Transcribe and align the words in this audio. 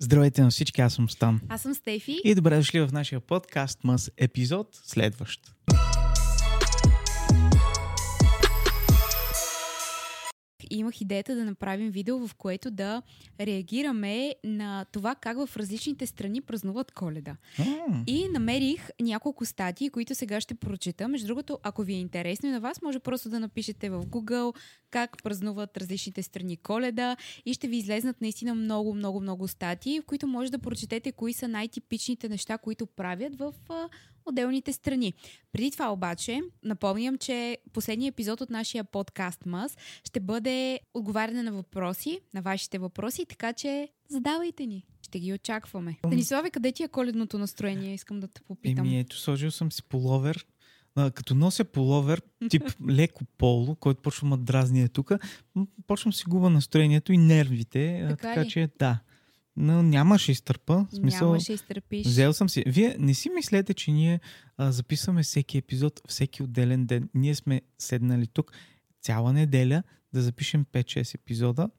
Здравейте 0.00 0.42
на 0.42 0.50
всички, 0.50 0.80
аз 0.80 0.94
съм 0.94 1.10
Стан. 1.10 1.40
Аз 1.48 1.62
съм 1.62 1.74
Стефи. 1.74 2.20
И 2.24 2.34
добре 2.34 2.56
дошли 2.56 2.80
в 2.80 2.92
нашия 2.92 3.20
подкаст 3.20 3.84
Мъс 3.84 4.10
епизод 4.16 4.68
следващ. 4.84 5.40
Имах 10.70 11.00
идеята 11.00 11.34
да 11.34 11.44
направим 11.44 11.90
видео, 11.90 12.28
в 12.28 12.34
което 12.34 12.70
да 12.70 13.02
реагираме 13.40 14.34
на 14.44 14.86
това 14.92 15.14
как 15.14 15.46
в 15.46 15.56
различните 15.56 16.06
страни 16.06 16.40
празнуват 16.40 16.92
коледа. 16.92 17.36
Mm. 17.58 18.04
И 18.06 18.28
намерих 18.28 18.88
няколко 19.00 19.44
статии, 19.44 19.90
които 19.90 20.14
сега 20.14 20.40
ще 20.40 20.54
прочета. 20.54 21.08
Между 21.08 21.26
другото, 21.26 21.58
ако 21.62 21.82
ви 21.82 21.94
е 21.94 22.00
интересно 22.00 22.48
и 22.48 22.52
на 22.52 22.60
вас, 22.60 22.82
може 22.82 22.98
просто 22.98 23.28
да 23.28 23.40
напишете 23.40 23.90
в 23.90 24.02
Google 24.02 24.54
как 24.90 25.22
празнуват 25.22 25.76
различните 25.76 26.22
страни 26.22 26.56
коледа 26.56 27.16
и 27.46 27.54
ще 27.54 27.68
ви 27.68 27.76
излезнат 27.76 28.20
наистина 28.20 28.54
много, 28.54 28.94
много, 28.94 29.20
много 29.20 29.48
статии, 29.48 30.00
в 30.00 30.04
които 30.04 30.26
може 30.26 30.50
да 30.50 30.58
прочетете 30.58 31.12
кои 31.12 31.32
са 31.32 31.48
най-типичните 31.48 32.28
неща, 32.28 32.58
които 32.58 32.86
правят 32.86 33.36
в 33.38 33.54
отделните 34.28 34.72
страни. 34.72 35.12
Преди 35.52 35.70
това 35.70 35.92
обаче, 35.92 36.40
напомням, 36.64 37.18
че 37.18 37.58
последният 37.72 38.12
епизод 38.12 38.40
от 38.40 38.50
нашия 38.50 38.84
подкаст 38.84 39.46
МАС 39.46 39.76
ще 40.04 40.20
бъде 40.20 40.80
отговаряне 40.94 41.42
на 41.42 41.52
въпроси, 41.52 42.20
на 42.34 42.42
вашите 42.42 42.78
въпроси, 42.78 43.26
така 43.26 43.52
че 43.52 43.88
задавайте 44.08 44.66
ни. 44.66 44.86
Ще 45.02 45.18
ги 45.18 45.32
очакваме. 45.32 45.96
Станиславе, 45.98 46.50
къде 46.50 46.72
ти 46.72 46.82
е 46.82 46.88
коледното 46.88 47.38
настроение? 47.38 47.94
Искам 47.94 48.20
да 48.20 48.28
те 48.28 48.40
попитам. 48.40 48.86
Еми 48.86 48.98
ето, 48.98 49.18
сложил 49.18 49.50
съм 49.50 49.72
си 49.72 49.82
половер. 49.82 50.46
А, 50.94 51.10
като 51.10 51.34
нося 51.34 51.64
половер, 51.64 52.22
тип 52.50 52.62
леко 52.88 53.24
поло, 53.38 53.74
който 53.74 54.02
почва 54.02 54.28
ма 54.28 54.38
дразни 54.38 54.88
тук, 54.88 55.12
почвам 55.86 56.12
си 56.12 56.24
губа 56.28 56.50
настроението 56.50 57.12
и 57.12 57.18
нервите. 57.18 58.06
Така 58.08 58.28
така 58.28 58.44
ли? 58.44 58.50
че 58.50 58.68
да. 58.78 58.98
Но 59.58 59.82
нямаше 59.82 60.32
изтърпа. 60.32 60.86
В 60.90 60.94
смисъл, 60.96 61.28
Няма 61.28 61.40
ще 61.40 61.52
изтърпиш. 61.52 62.06
Взел 62.06 62.32
съм 62.32 62.48
си. 62.48 62.64
Вие 62.66 62.96
не 62.98 63.14
си 63.14 63.30
мислете, 63.30 63.74
че 63.74 63.90
ние 63.90 64.20
а, 64.56 64.72
записваме 64.72 65.22
всеки 65.22 65.58
епизод, 65.58 66.00
всеки 66.08 66.42
отделен 66.42 66.86
ден. 66.86 67.08
Ние 67.14 67.34
сме 67.34 67.62
седнали 67.78 68.26
тук 68.26 68.52
цяла 69.02 69.32
неделя 69.32 69.82
да 70.12 70.22
запишем 70.22 70.64
5-6 70.64 71.14
епизода 71.14 71.70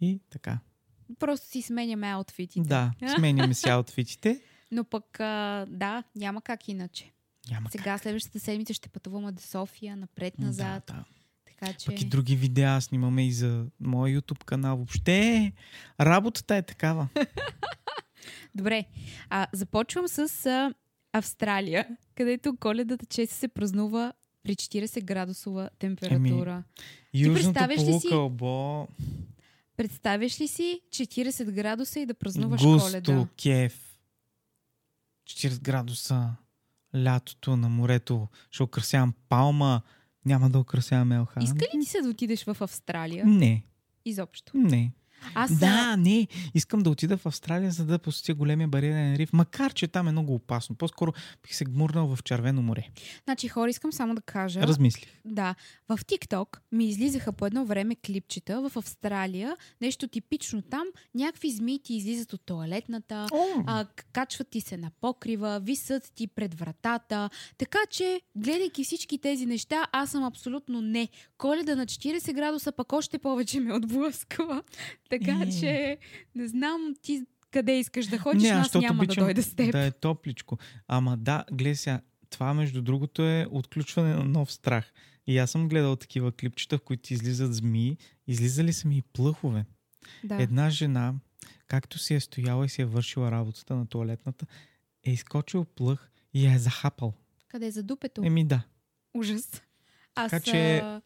и 0.00 0.20
така. 0.30 0.58
Просто 1.18 1.46
си 1.46 1.62
сменяме 1.62 2.06
аутфитите. 2.06 2.68
Да, 2.68 2.92
сменяме 3.16 3.54
си 3.54 3.68
аутфитите. 3.68 4.40
Но 4.72 4.84
пък, 4.84 5.20
а, 5.20 5.66
да, 5.68 6.02
няма 6.16 6.42
как 6.42 6.68
иначе. 6.68 7.12
Няма 7.50 7.70
Сега, 7.70 7.98
следващата 7.98 8.40
седмица 8.40 8.74
ще 8.74 8.88
пътуваме 8.88 9.32
до 9.32 9.42
София, 9.42 9.96
напред-назад. 9.96 10.82
Да, 10.86 10.94
да. 10.94 11.04
Така 11.56 11.72
че... 11.72 11.86
Пък 11.86 12.00
и 12.00 12.04
други 12.04 12.36
видеа 12.36 12.80
снимаме 12.80 13.26
и 13.26 13.32
за 13.32 13.66
моя 13.80 14.20
YouTube 14.20 14.44
канал. 14.44 14.76
Въобще 14.76 15.52
работата 16.00 16.56
е 16.56 16.62
такава. 16.62 17.08
Добре, 18.54 18.84
а, 19.30 19.46
започвам 19.52 20.08
с 20.08 20.18
а, 20.46 20.74
Австралия, 21.12 21.86
където 22.14 22.56
коледата 22.56 23.06
често 23.06 23.34
се 23.34 23.48
празнува 23.48 24.12
при 24.42 24.54
40 24.54 25.04
градусова 25.04 25.70
температура. 25.78 26.62
Южното 27.14 27.34
представяш 27.52 27.78
ли 27.78 27.92
си- 27.92 28.08
полукълбо, 28.08 28.88
Представяш 29.76 30.40
ли 30.40 30.48
си 30.48 30.80
40 30.90 31.44
градуса 31.44 32.00
и 32.00 32.06
да 32.06 32.14
празнуваш 32.14 32.62
густо, 32.62 32.86
коледа? 32.86 33.26
кеф, 33.36 33.98
40 35.26 35.60
градуса, 35.60 36.30
лятото 36.96 37.56
на 37.56 37.68
морето, 37.68 38.28
ще 38.50 38.62
украсявам 38.62 39.14
палма, 39.28 39.82
няма 40.26 40.50
да 40.50 40.58
украсявам 40.58 41.12
Елхан. 41.12 41.42
Иска 41.42 41.64
ли 41.64 41.80
ти 41.80 41.86
се 41.86 42.02
да 42.02 42.08
отидеш 42.08 42.44
в 42.44 42.56
Австралия? 42.60 43.26
Не, 43.26 43.62
Изобщо. 44.04 44.52
не. 44.54 44.92
Аз 45.34 45.50
а, 45.52 45.54
Да, 45.56 45.96
не. 45.96 46.28
Искам 46.54 46.80
да 46.80 46.90
отида 46.90 47.16
в 47.16 47.26
Австралия, 47.26 47.70
за 47.70 47.84
да 47.84 47.98
посетя 47.98 48.34
големия 48.34 48.68
бариерен 48.68 49.16
риф, 49.16 49.32
макар 49.32 49.72
че 49.72 49.88
там 49.88 50.08
е 50.08 50.12
много 50.12 50.34
опасно. 50.34 50.76
По-скоро 50.76 51.12
бих 51.42 51.54
се 51.54 51.64
гмурнал 51.64 52.16
в 52.16 52.22
Червено 52.22 52.62
море. 52.62 52.88
Значи, 53.24 53.48
хора, 53.48 53.70
искам 53.70 53.92
само 53.92 54.14
да 54.14 54.20
кажа. 54.20 54.60
Размислих. 54.60 55.08
Да, 55.24 55.54
в 55.88 55.98
TikTok 55.98 56.58
ми 56.72 56.88
излизаха 56.88 57.32
по 57.32 57.46
едно 57.46 57.64
време 57.64 57.96
клипчета 57.96 58.60
в 58.60 58.76
Австралия, 58.76 59.56
нещо 59.80 60.08
типично 60.08 60.62
там, 60.62 60.84
някакви 61.14 61.50
змии 61.50 61.78
ти 61.78 61.94
излизат 61.94 62.32
от 62.32 62.40
туалетната, 62.46 63.26
а, 63.66 63.84
к- 63.86 64.04
качват 64.12 64.48
ти 64.50 64.60
се 64.60 64.76
на 64.76 64.90
покрива, 65.00 65.60
висат 65.62 66.12
ти 66.14 66.26
пред 66.26 66.54
вратата. 66.54 67.30
Така 67.58 67.78
че, 67.90 68.20
гледайки 68.36 68.84
всички 68.84 69.18
тези 69.18 69.46
неща, 69.46 69.86
аз 69.92 70.10
съм 70.10 70.24
абсолютно 70.24 70.80
не. 70.80 71.08
Коледа 71.38 71.76
на 71.76 71.86
40 71.86 72.32
градуса 72.32 72.72
пък 72.72 72.92
още 72.92 73.18
повече 73.18 73.60
ме 73.60 73.74
отблъсква. 73.74 74.62
Така 75.10 75.40
Е. 75.42 75.50
че, 75.50 75.98
не 76.34 76.48
знам 76.48 76.94
ти 77.02 77.22
къде 77.50 77.78
искаш 77.78 78.06
да 78.06 78.18
ходиш, 78.18 78.42
не, 78.42 78.48
аз 78.48 78.74
няма 78.74 79.02
обичам 79.02 79.20
да 79.20 79.24
дойда 79.24 79.42
с 79.42 79.54
теб. 79.54 79.72
Да 79.72 79.86
е 79.86 79.90
топличко. 79.90 80.58
Ама 80.88 81.16
да, 81.16 81.44
гледай 81.52 81.74
сега, 81.74 82.00
това 82.30 82.54
между 82.54 82.82
другото 82.82 83.22
е 83.22 83.46
отключване 83.50 84.14
на 84.14 84.24
нов 84.24 84.52
страх. 84.52 84.92
И 85.26 85.38
аз 85.38 85.50
съм 85.50 85.68
гледал 85.68 85.96
такива 85.96 86.32
клипчета, 86.32 86.78
в 86.78 86.82
които 86.82 87.14
излизат 87.14 87.54
змии. 87.54 87.96
Излизали 88.26 88.72
са 88.72 88.88
ми 88.88 88.98
и 88.98 89.02
плъхове. 89.02 89.64
Да. 90.24 90.42
Една 90.42 90.70
жена, 90.70 91.14
както 91.66 91.98
си 91.98 92.14
е 92.14 92.20
стояла 92.20 92.66
и 92.66 92.68
си 92.68 92.82
е 92.82 92.84
вършила 92.84 93.30
работата 93.30 93.76
на 93.76 93.86
туалетната, 93.86 94.46
е 95.04 95.10
изкочил 95.10 95.64
плъх 95.64 96.10
и 96.34 96.46
я 96.46 96.52
е 96.52 96.58
захапал. 96.58 97.14
Къде 97.48 97.66
е 97.66 97.70
за 97.70 97.82
дупето? 97.82 98.22
Еми 98.24 98.44
да, 98.44 98.62
Ужас. 99.14 99.62
Аз 100.14 100.30
Така 100.30 100.44
че- 100.44 100.78
а, 100.78 101.00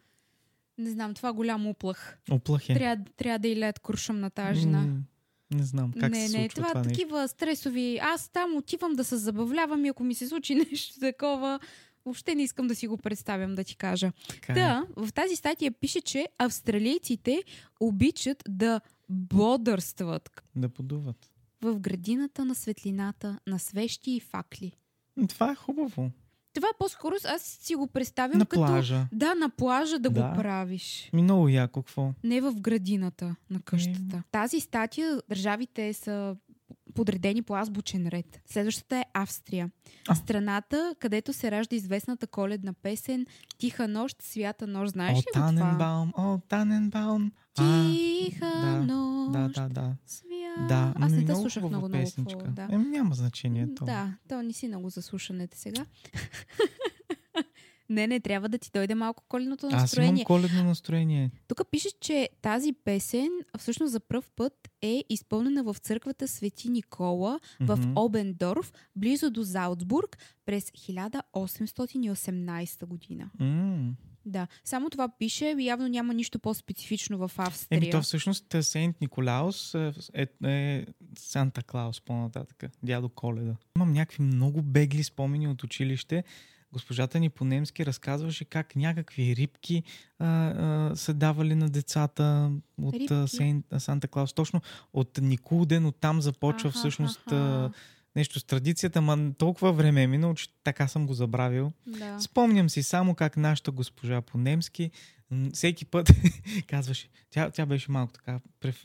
не 0.81 0.91
знам, 0.91 1.15
това 1.15 1.33
голям 1.33 1.67
уплах. 1.67 2.19
оплъх 2.31 2.69
е. 2.69 2.75
Трябва, 2.75 3.05
трябва 3.17 3.39
да 3.39 3.49
и 3.49 3.57
лед 3.57 3.79
куршам 3.79 4.21
на 4.21 4.31
тази 4.31 4.61
жена. 4.61 4.81
М, 4.81 5.03
Не 5.51 5.63
знам 5.63 5.93
как 5.93 6.11
не, 6.11 6.17
се 6.19 6.39
не, 6.39 6.43
случва 6.43 6.49
това, 6.57 6.69
това, 6.69 6.81
нещо. 6.81 6.89
такива 6.91 7.29
стресови. 7.29 7.99
Аз 7.99 8.29
там 8.29 8.57
отивам 8.57 8.93
да 8.93 9.05
се 9.05 9.17
забавлявам 9.17 9.85
и 9.85 9.89
ако 9.89 10.05
ми 10.05 10.15
се 10.15 10.29
случи 10.29 10.55
нещо 10.71 11.01
такова, 11.01 11.61
въобще 12.05 12.35
не 12.35 12.43
искам 12.43 12.67
да 12.67 12.75
си 12.75 12.87
го 12.87 12.97
представям, 12.97 13.55
да 13.55 13.65
ти 13.65 13.77
кажа. 13.77 14.13
Така 14.31 14.53
е. 14.53 14.55
Да, 14.55 14.87
в 14.97 15.13
тази 15.13 15.37
статия 15.37 15.73
пише, 15.73 16.01
че 16.01 16.27
австралийците 16.39 17.43
обичат 17.81 18.43
да 18.49 18.81
бодърстват 19.09 20.43
Да 20.57 20.69
подуват. 20.69 21.31
в 21.63 21.81
градината 21.81 22.45
на 22.45 22.55
светлината, 22.55 23.39
на 23.47 23.59
свещи 23.59 24.11
и 24.11 24.21
факли. 24.21 24.73
Това 25.29 25.51
е 25.51 25.57
хубаво. 25.57 26.11
Това 26.55 26.69
по-скоро 26.79 27.15
аз 27.25 27.43
си 27.43 27.75
го 27.75 27.87
представям 27.87 28.39
На 28.39 28.47
като... 28.47 28.67
плажа. 28.67 29.07
Да, 29.13 29.35
на 29.35 29.49
плажа 29.51 29.99
да, 29.99 30.11
Да. 30.11 30.23
го 30.23 30.35
правиш. 30.37 31.11
Ми 31.13 31.23
много 31.23 31.49
яко, 31.49 31.83
какво? 31.83 32.13
Не 32.25 32.41
в 32.41 32.55
градината 32.55 33.37
на 33.51 33.61
къщата. 33.61 34.17
Е. 34.17 34.23
Тази 34.33 34.61
статия 34.61 35.21
държавите 35.29 35.93
са 35.93 36.37
подредени 36.95 37.43
по 37.43 37.57
азбучен 37.57 38.09
ред. 38.09 38.41
Следващата 38.47 38.97
е 38.97 39.05
Австрия. 39.15 39.71
А. 40.09 40.15
Страната, 40.15 40.95
където 40.99 41.33
се 41.33 41.51
ражда 41.51 41.77
известната 41.77 42.27
коледна 42.27 42.73
песен 42.73 43.27
Тиха 43.59 43.89
нощ, 43.89 44.23
свята 44.23 44.67
нощ. 44.67 44.93
Знаеш 44.93 45.13
О, 45.13 45.19
ли 45.19 45.25
го 45.27 45.33
това? 45.35 45.47
Таненбаум, 45.47 46.13
о, 46.17 46.39
Таненбаум. 46.49 47.33
А, 47.59 47.91
Тиха 47.91 48.47
да, 48.47 48.81
нощ, 48.95 49.33
Да, 49.33 49.49
да, 49.49 49.69
да. 49.69 49.93
Свята... 50.59 50.67
Да, 50.69 50.93
Аз 50.97 51.13
не 51.13 51.19
те 51.19 51.25
много 51.25 51.41
слушах 51.41 51.63
много, 51.63 51.77
много. 51.79 51.93
песничка. 51.95 52.39
какво- 52.39 52.53
Да. 52.53 52.69
Еми, 52.71 52.85
няма 52.87 53.15
значение 53.15 53.69
то. 53.77 53.85
да, 53.85 54.15
то 54.29 54.43
не 54.43 54.53
си 54.53 54.69
много 54.69 54.89
за 54.89 55.03
слушането 55.03 55.57
сега. 55.57 55.87
не, 57.89 58.07
не, 58.07 58.21
трябва 58.21 58.49
да 58.49 58.59
ти 58.59 58.71
дойде 58.71 58.95
малко 58.95 59.25
коледното 59.29 59.67
Аз 59.67 59.71
имам 59.71 59.81
настроение. 59.83 60.25
коледно 60.25 60.65
настроение. 60.65 61.31
Тук 61.49 61.61
пише, 61.71 61.89
че 62.01 62.29
тази 62.43 62.73
песен 62.75 63.29
всъщност 63.59 63.93
за 63.93 64.01
пръв 64.01 64.31
път 64.31 64.53
е 64.83 65.05
изпълнена 65.09 65.63
в 65.65 65.75
църквата 65.75 66.29
Свети 66.29 66.71
Никола 66.71 67.41
в 67.61 67.77
Мгм. 67.79 67.93
Обендорф, 67.97 68.73
близо 68.97 69.31
до 69.31 69.43
Заутсбург, 69.43 70.19
през 70.47 70.71
1818 70.71 72.85
година. 72.85 73.31
М. 73.41 73.93
Да, 74.27 74.47
само 74.65 74.91
това 74.91 75.09
пише, 75.19 75.55
явно 75.59 75.89
няма 75.89 76.15
нищо 76.15 76.39
по-специфично 76.39 77.19
в 77.19 77.31
Австрия. 77.37 77.79
Еми, 77.79 77.91
то 77.91 78.03
всъщност 78.03 78.55
е 78.55 78.63
Сейнт 78.63 79.01
Николаус 79.01 79.75
е, 79.75 79.93
е, 80.15 80.27
е 80.45 80.87
Санта 81.19 81.63
Клаус 81.63 82.01
по-нататък. 82.01 82.65
Дядо 82.83 83.09
Коледа. 83.09 83.57
Имам 83.77 83.93
някакви 83.93 84.23
много 84.23 84.63
бегли 84.63 85.03
спомени 85.03 85.49
от 85.49 85.63
училище. 85.63 86.25
Госпожата 86.73 87.21
ни 87.21 87.31
по-немски 87.31 87.87
разказваше 87.87 88.45
как 88.45 88.77
някакви 88.77 89.37
рибки 89.37 89.83
а, 90.19 90.27
а, 90.27 90.97
са 90.97 91.15
давали 91.15 91.55
на 91.55 91.69
децата 91.69 92.53
от 92.83 93.11
а, 93.11 93.27
Санта 93.81 94.09
Клаус. 94.09 94.33
Точно 94.33 94.61
от 94.93 95.19
Никулден, 95.23 95.87
от 95.87 95.97
там 95.97 96.21
започва 96.21 96.69
Аха, 96.69 96.79
всъщност 96.79 97.21
аха. 97.27 97.71
Нещо 98.17 98.41
с 98.41 98.45
традицията, 98.45 99.01
ма 99.01 99.33
толкова 99.39 99.73
време 99.73 100.03
е 100.03 100.07
минало, 100.07 100.35
че 100.35 100.49
така 100.65 100.89
съм 100.89 101.07
го 101.07 101.15
забравил. 101.15 101.73
Да. 101.87 102.21
Спомням 102.21 102.71
си 102.71 102.83
само 102.83 103.15
как 103.15 103.37
нашата 103.37 103.71
госпожа 103.71 104.21
по-немски 104.21 104.91
всеки 105.53 105.85
път 105.85 106.11
казваше, 106.67 107.09
тя, 107.31 107.51
тя 107.51 107.67
беше 107.67 107.91
малко 107.91 108.13
така 108.13 108.41
преф, 108.61 108.85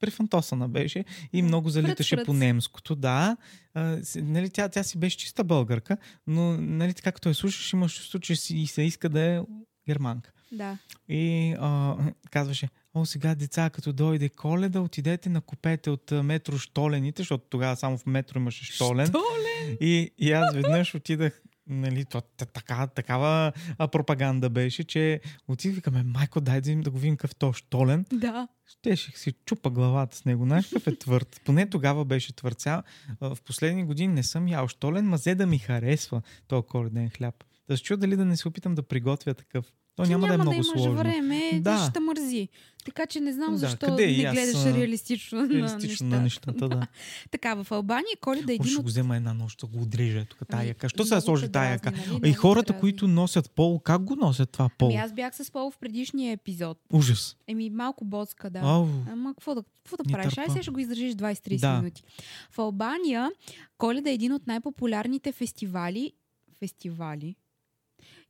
префантосана 0.00 0.68
беше 0.68 1.04
и 1.32 1.42
много 1.42 1.70
залиташе 1.70 2.24
по 2.24 2.32
немското. 2.32 2.94
Да, 2.94 3.36
а, 3.74 3.98
нали, 4.16 4.50
тя, 4.50 4.68
тя 4.68 4.82
си 4.82 4.98
беше 4.98 5.16
чиста 5.16 5.44
българка, 5.44 5.96
но 6.26 6.56
нали, 6.56 6.94
така 6.94 7.12
като 7.12 7.28
я 7.28 7.34
слушаш, 7.34 7.72
имаш 7.72 7.96
чувство, 7.96 8.20
че 8.20 8.36
си 8.36 8.56
и 8.56 8.66
се 8.66 8.82
иска 8.82 9.08
да 9.08 9.20
е 9.20 9.40
германка. 9.88 10.32
Да. 10.52 10.78
И 11.08 11.54
а, 11.58 11.96
казваше, 12.30 12.68
О, 12.94 13.06
сега 13.06 13.34
деца, 13.34 13.70
като 13.70 13.92
дойде 13.92 14.28
коледа, 14.28 14.80
отидете 14.80 15.28
накупете 15.28 15.90
от 15.90 16.12
а, 16.12 16.22
метро 16.22 16.58
штолените, 16.58 17.22
защото 17.22 17.44
тогава 17.50 17.76
само 17.76 17.98
в 17.98 18.06
метро 18.06 18.38
имаше 18.38 18.64
штолен. 18.64 19.06
Штолен! 19.06 19.76
И, 19.80 20.10
и 20.18 20.32
аз 20.32 20.54
веднъж 20.54 20.94
отидах, 20.94 21.42
нали, 21.66 22.04
то, 22.04 22.20
та- 22.20 22.46
така, 22.46 22.86
такава 22.86 23.52
а, 23.78 23.88
пропаганда 23.88 24.50
беше, 24.50 24.84
че 24.84 25.20
отидах 25.48 25.72
и 25.72 25.76
викаме, 25.76 26.02
майко, 26.02 26.40
дай 26.40 26.60
да, 26.60 26.70
им 26.70 26.80
да 26.80 26.90
го 26.90 26.98
видим 26.98 27.16
какъв 27.16 27.34
то 27.34 27.52
штолен. 27.52 28.04
Да. 28.12 28.48
Щеше 28.66 29.10
си 29.10 29.32
чупа 29.46 29.70
главата 29.70 30.16
с 30.16 30.24
него. 30.24 30.44
Знаеш 30.44 30.66
какъв 30.66 30.86
е 30.86 30.96
твърд? 30.96 31.40
Поне 31.44 31.70
тогава 31.70 32.04
беше 32.04 32.36
твърд. 32.36 32.60
Сега, 32.60 32.82
в 33.20 33.38
последни 33.44 33.84
години 33.84 34.14
не 34.14 34.22
съм 34.22 34.48
ял 34.48 34.68
штолен, 34.68 35.08
мазе 35.08 35.34
да 35.34 35.46
ми 35.46 35.58
харесва 35.58 36.22
този 36.48 36.66
коледен 36.66 37.10
хляб. 37.10 37.44
Да 37.68 37.76
се 37.76 37.82
чуя 37.82 37.96
дали 37.96 38.16
да 38.16 38.24
не 38.24 38.36
се 38.36 38.48
опитам 38.48 38.74
да 38.74 38.82
приготвя 38.82 39.34
такъв. 39.34 39.72
То 39.96 40.02
Ти 40.02 40.08
няма, 40.08 40.26
да 40.26 40.34
е 40.34 40.36
много 40.36 40.52
имаш 40.52 40.66
сложно. 40.66 40.94
време, 40.94 41.50
Да. 41.54 41.60
да. 41.72 41.90
ще 41.90 42.00
мързи. 42.00 42.48
Така 42.84 43.06
че 43.06 43.20
не 43.20 43.32
знам 43.32 43.50
Да, 43.50 43.58
защо 43.58 43.86
къде 43.86 44.02
и 44.04 44.16
не 44.16 44.30
гледаш 44.32 44.64
реалистично, 44.66 45.48
Реалистично 45.48 46.08
на 46.08 46.16
на 46.16 46.22
нещата. 46.22 46.52
нещата, 46.52 46.68
да. 46.70 46.86
Така, 47.30 47.54
в 47.54 47.72
Албания 47.72 48.16
коледа 48.20 48.52
е 48.52 48.54
О, 48.54 48.54
един 48.54 48.66
ще 48.66 48.76
от... 48.76 48.82
го 48.82 48.88
взема 48.88 49.16
една 49.16 49.34
нощ, 49.34 49.60
да 49.60 49.66
го 49.68 49.82
отрежа 49.82 50.24
тук 50.24 50.38
тая 50.48 50.60
Ами, 50.60 50.68
яка. 50.68 50.88
Що 50.88 51.04
сега 51.04 51.20
сложи 51.20 51.48
тая 51.48 51.70
яка? 51.70 51.90
нали? 51.90 52.02
И 52.02 52.06
Много 52.06 52.20
те 52.22 52.32
хората, 52.32 52.66
дразни. 52.66 52.80
които 52.80 53.08
носят 53.08 53.50
пол, 53.50 53.78
как 53.78 54.04
го 54.04 54.16
носят 54.16 54.50
това 54.50 54.68
пол? 54.68 54.86
Ами 54.88 54.96
аз 54.96 55.12
бях 55.12 55.36
с 55.36 55.50
Пол 55.50 55.70
в 55.70 55.78
предишния 55.78 56.32
епизод. 56.32 56.78
Ужас. 56.92 57.36
Еми, 57.46 57.70
малко 57.70 58.04
боцка, 58.04 58.50
да. 58.50 58.58
Ау. 58.58 58.86
Ама 59.08 59.30
какво 59.30 59.54
да, 59.54 59.62
какво 59.84 59.96
да 59.96 60.04
правиш? 60.04 60.38
Ай 60.38 60.46
сега 60.48 60.62
ще 60.62 60.70
го 60.70 60.80
издържиш 60.80 61.14
20-30 61.14 61.60
Да. 61.60 61.76
минути. 61.76 62.02
В 62.50 62.58
Албания 62.58 63.30
коледа 63.78 64.10
е 64.10 64.14
един 64.14 64.32
от 64.32 64.46
най-популярните 64.46 65.32
фестивали. 65.32 66.12
Фестивали. 66.58 67.34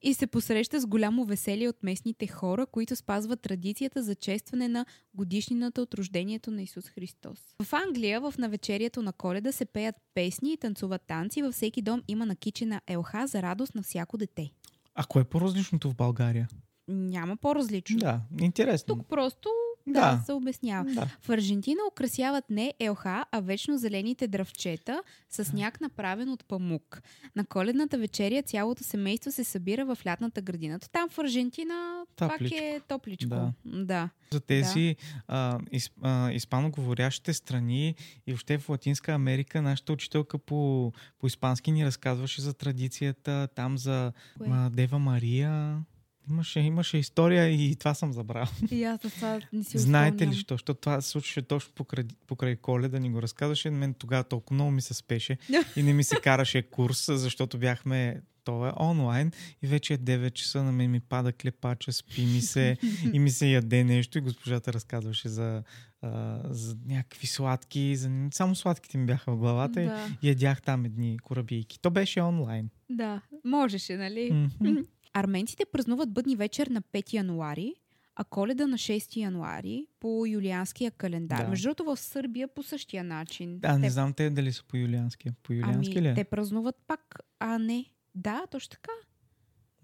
И 0.06 0.14
се 0.14 0.26
посреща 0.26 0.81
с 0.81 0.87
голямо 0.87 1.25
веселие 1.25 1.69
от 1.69 1.82
местните 1.82 2.26
хора, 2.26 2.67
които 2.67 2.97
спазват 2.97 3.41
традицията 3.41 4.03
за 4.03 4.14
честване 4.14 4.69
на 4.69 4.87
годишнината 5.14 5.82
от 5.82 5.94
рождението 5.94 6.50
на 6.50 6.62
Исус 6.62 6.88
Христос. 6.88 7.38
В 7.62 7.73
Англия, 7.73 8.20
в 8.20 8.35
навечерието 8.38 9.03
на 9.03 9.12
коледа 9.12 9.53
се 9.53 9.64
пеят 9.64 9.97
песни 10.14 10.53
и 10.53 10.56
танцуват 10.56 11.03
танци. 11.06 11.43
Във 11.43 11.55
всеки 11.55 11.82
дом 11.82 12.03
има 12.08 12.26
накичена 12.26 12.81
елха 12.87 13.26
за 13.26 13.43
радост 13.43 13.75
на 13.75 13.82
всяко 13.82 14.17
дете. 14.19 14.50
А 14.94 15.05
кое 15.05 15.23
е 15.23 15.25
по-различното 15.25 15.91
в 15.91 15.94
България? 15.94 16.49
Няма 16.88 17.37
по-различно. 17.37 17.99
Да, 17.99 18.20
интересно. 18.41 18.94
Тук 18.94 19.08
просто 19.08 19.49
Да. 19.87 20.17
да, 20.17 20.23
се 20.25 20.33
обяснява. 20.33 20.91
Да. 20.91 21.09
В 21.21 21.31
Аржентина 21.31 21.81
украсяват 21.93 22.44
не 22.50 22.75
елха, 22.81 23.25
а 23.33 23.41
вечно 23.41 23.79
зелените 23.79 24.29
дръвчета 24.29 25.03
с 25.31 25.44
сняг 25.44 25.81
направен 25.81 26.29
от 26.29 26.44
памук. 26.44 27.03
На 27.37 27.44
коледната 27.44 27.99
вечеря 27.99 28.43
цялото 28.43 28.85
семейство 28.85 29.33
се 29.33 29.44
събира 29.44 29.85
в 29.85 29.99
лятната 30.06 30.43
градина. 30.43 30.79
Там 30.79 31.09
в 31.09 31.19
Аржентина 31.19 32.05
пак 32.17 32.33
Топличко. 32.33 32.59
е 32.61 32.81
топличко. 32.88 33.29
Да. 33.29 33.53
да. 33.65 34.09
За 34.33 34.41
тези 34.41 34.97
а, 35.29 35.59
из, 35.73 35.91
а, 36.03 36.32
испаноговорящите 36.32 37.32
страни 37.32 37.94
и 38.27 38.32
въобще 38.32 38.59
в 38.59 38.69
Латинска 38.69 39.12
Америка, 39.12 39.62
нашата 39.62 39.93
учителка 39.93 40.39
по, 40.39 40.93
по 41.19 41.27
испански 41.27 41.73
ни 41.73 41.87
разказваше 41.87 42.41
за 42.41 42.55
традицията 42.55 43.49
там 43.55 43.79
за 43.79 44.12
Кое? 44.39 44.71
Дева 44.71 44.99
Мария. 44.99 45.82
Имаше, 46.31 46.61
имаше 46.61 46.99
история 46.99 47.49
и 47.49 47.76
това 47.76 47.94
съм 47.94 48.12
забрал. 48.12 48.46
И 48.70 48.84
аз 48.84 49.00
това 49.00 49.40
не 49.52 49.64
си 49.64 49.78
Знаете 49.78 50.26
ли 50.26 50.34
що? 50.34 50.55
Защото 50.55 50.81
това 50.81 51.00
се 51.00 51.08
случваше 51.08 51.43
точно 51.43 51.73
покрай, 51.75 52.05
покрай 52.26 52.56
коледа, 52.56 52.99
ни 52.99 53.11
го 53.11 53.23
разказваше. 53.23 53.70
Мен 53.70 53.94
тогава 53.94 54.25
толкова 54.25 54.55
много 54.55 54.70
ми 54.70 54.82
се 54.82 54.94
спеше 54.94 55.38
и 55.76 55.82
не 55.82 55.93
ми 55.93 56.05
се 56.05 56.17
караше 56.17 56.62
курс, 56.62 57.06
защото 57.12 57.58
бяхме 57.58 58.23
това 58.46 58.69
е 58.69 58.82
онлайн 58.84 59.32
и 59.62 59.67
вече 59.67 59.94
е 59.94 59.99
9 59.99 60.32
часа, 60.32 60.62
на 60.62 60.73
мен 60.73 60.90
ми 60.90 61.00
пада 61.00 61.32
клепача, 61.32 61.93
спи 61.93 62.26
ми 62.26 62.40
се 62.40 62.76
и 63.12 63.19
ми 63.19 63.31
се 63.31 63.46
яде 63.46 63.84
нещо 63.84 64.19
и 64.19 64.20
госпожата 64.20 64.72
разказваше 64.72 65.29
за, 65.29 65.62
а, 66.02 66.40
за 66.50 66.76
някакви 66.87 67.26
сладки, 67.26 67.96
за... 67.96 68.11
само 68.32 68.55
сладките 68.55 68.99
ми 68.99 69.06
бяха 69.06 69.32
в 69.32 69.37
главата 69.37 69.82
и 69.82 69.87
Да, 69.87 70.08
ядях 70.22 70.62
там 70.62 70.84
едни 70.84 71.19
корабийки. 71.19 71.81
То 71.81 71.90
беше 71.90 72.20
онлайн. 72.20 72.70
да, 72.90 73.20
можеше, 73.44 73.96
нали? 73.96 74.32
Мгм. 74.61 74.81
Арменците 75.17 75.65
празнуват 75.73 76.13
бъдни 76.13 76.37
вечер 76.37 76.67
на 76.67 76.83
5 76.83 77.13
януари, 77.13 77.75
а 78.17 78.25
коледа 78.25 78.67
на 78.67 78.77
6 78.77 79.17
януари 79.17 79.87
по 80.01 80.27
юлианския 80.27 80.91
календар. 80.91 81.43
Да. 81.43 81.49
Между 81.49 81.65
другото 81.65 81.85
в 81.85 81.97
Сърбия 81.97 82.49
по 82.49 82.63
същия 82.63 83.05
начин. 83.05 83.59
Да, 83.59 83.79
не 83.79 83.87
Те- 83.87 83.91
знам 83.91 84.13
те 84.13 84.31
дали 84.31 84.53
са 84.53 84.65
по 84.65 84.77
юлиански. 84.77 85.31
По 85.43 85.53
юлиански 85.53 85.99
ами, 85.99 86.03
ли? 86.03 86.09
е? 86.09 86.15
те 86.15 86.25
празнуват 86.25 86.77
пак, 86.87 87.21
а 87.41 87.59
не. 87.59 87.85
Да, 88.15 88.47
точно 88.51 88.71
така. 88.71 88.93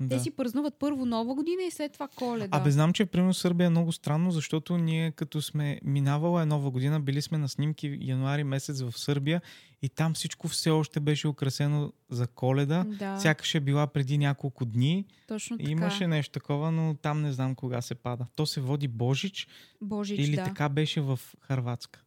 Те 0.09 0.19
си 0.19 0.31
празнуват 0.31 0.75
първо 0.79 1.07
нова 1.07 1.35
година 1.35 1.63
и 1.63 1.71
след 1.71 1.93
това 1.93 2.09
коледа. 2.09 2.57
Абе, 2.57 2.71
знам, 2.71 2.93
че 2.93 3.07
примерно 3.07 3.35
Сърбия 3.35 3.67
е 3.67 3.71
много 3.71 3.93
странно, 3.93 4.31
защото 4.31 4.79
ние 4.79 5.11
като 5.11 5.43
сме 5.43 5.81
минавала 5.85 6.43
е 6.43 6.47
нова 6.47 6.71
година, 6.71 7.01
били 7.01 7.23
сме 7.23 7.39
на 7.39 7.49
снимки 7.49 7.99
януари 8.01 8.45
месец 8.45 8.81
в 8.83 8.93
Сърбия 8.99 9.43
и 9.83 9.89
там 9.89 10.15
всичко 10.15 10.49
все 10.49 10.71
още 10.71 11.01
беше 11.01 11.29
украсено 11.29 11.93
за 12.11 12.27
коледа. 12.27 12.85
да, 12.85 13.21
Сякаш 13.21 13.55
е 13.55 13.61
била 13.61 13.87
преди 13.87 14.19
няколко 14.19 14.65
дни. 14.65 15.05
точно 15.29 15.59
така. 15.59 15.71
имаше 15.71 16.07
нещо 16.07 16.33
такова, 16.33 16.73
но 16.73 16.95
там 16.95 17.23
не 17.23 17.33
знам 17.33 17.55
кога 17.55 17.83
се 17.83 17.95
пада. 17.95 18.27
То 18.37 18.47
се 18.47 18.61
води 18.61 18.89
Божич 18.89 19.49
Божич, 19.81 20.19
или 20.19 20.37
да. 20.37 20.45
така 20.45 20.69
беше 20.69 21.01
в 21.01 21.21
Харватска. 21.41 22.01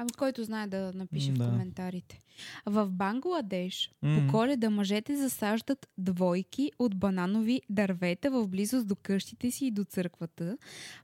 Ами 0.00 0.10
който 0.10 0.44
знае 0.44 0.66
да 0.66 0.92
напише 0.94 1.32
Да. 1.32 1.44
в 1.44 1.50
коментарите. 1.50 2.20
В 2.66 2.90
Бангладеш 2.90 3.90
М. 4.02 4.20
по 4.20 4.32
коледа 4.32 4.70
мъжете 4.70 5.16
засаждат 5.16 5.88
двойки 5.98 6.72
от 6.78 6.96
бананови 6.96 7.62
дървета 7.70 8.30
в 8.30 8.48
близост 8.48 8.86
до 8.86 8.96
къщите 8.96 9.50
си 9.50 9.66
и 9.66 9.70
до 9.70 9.84
църквата. 9.84 10.58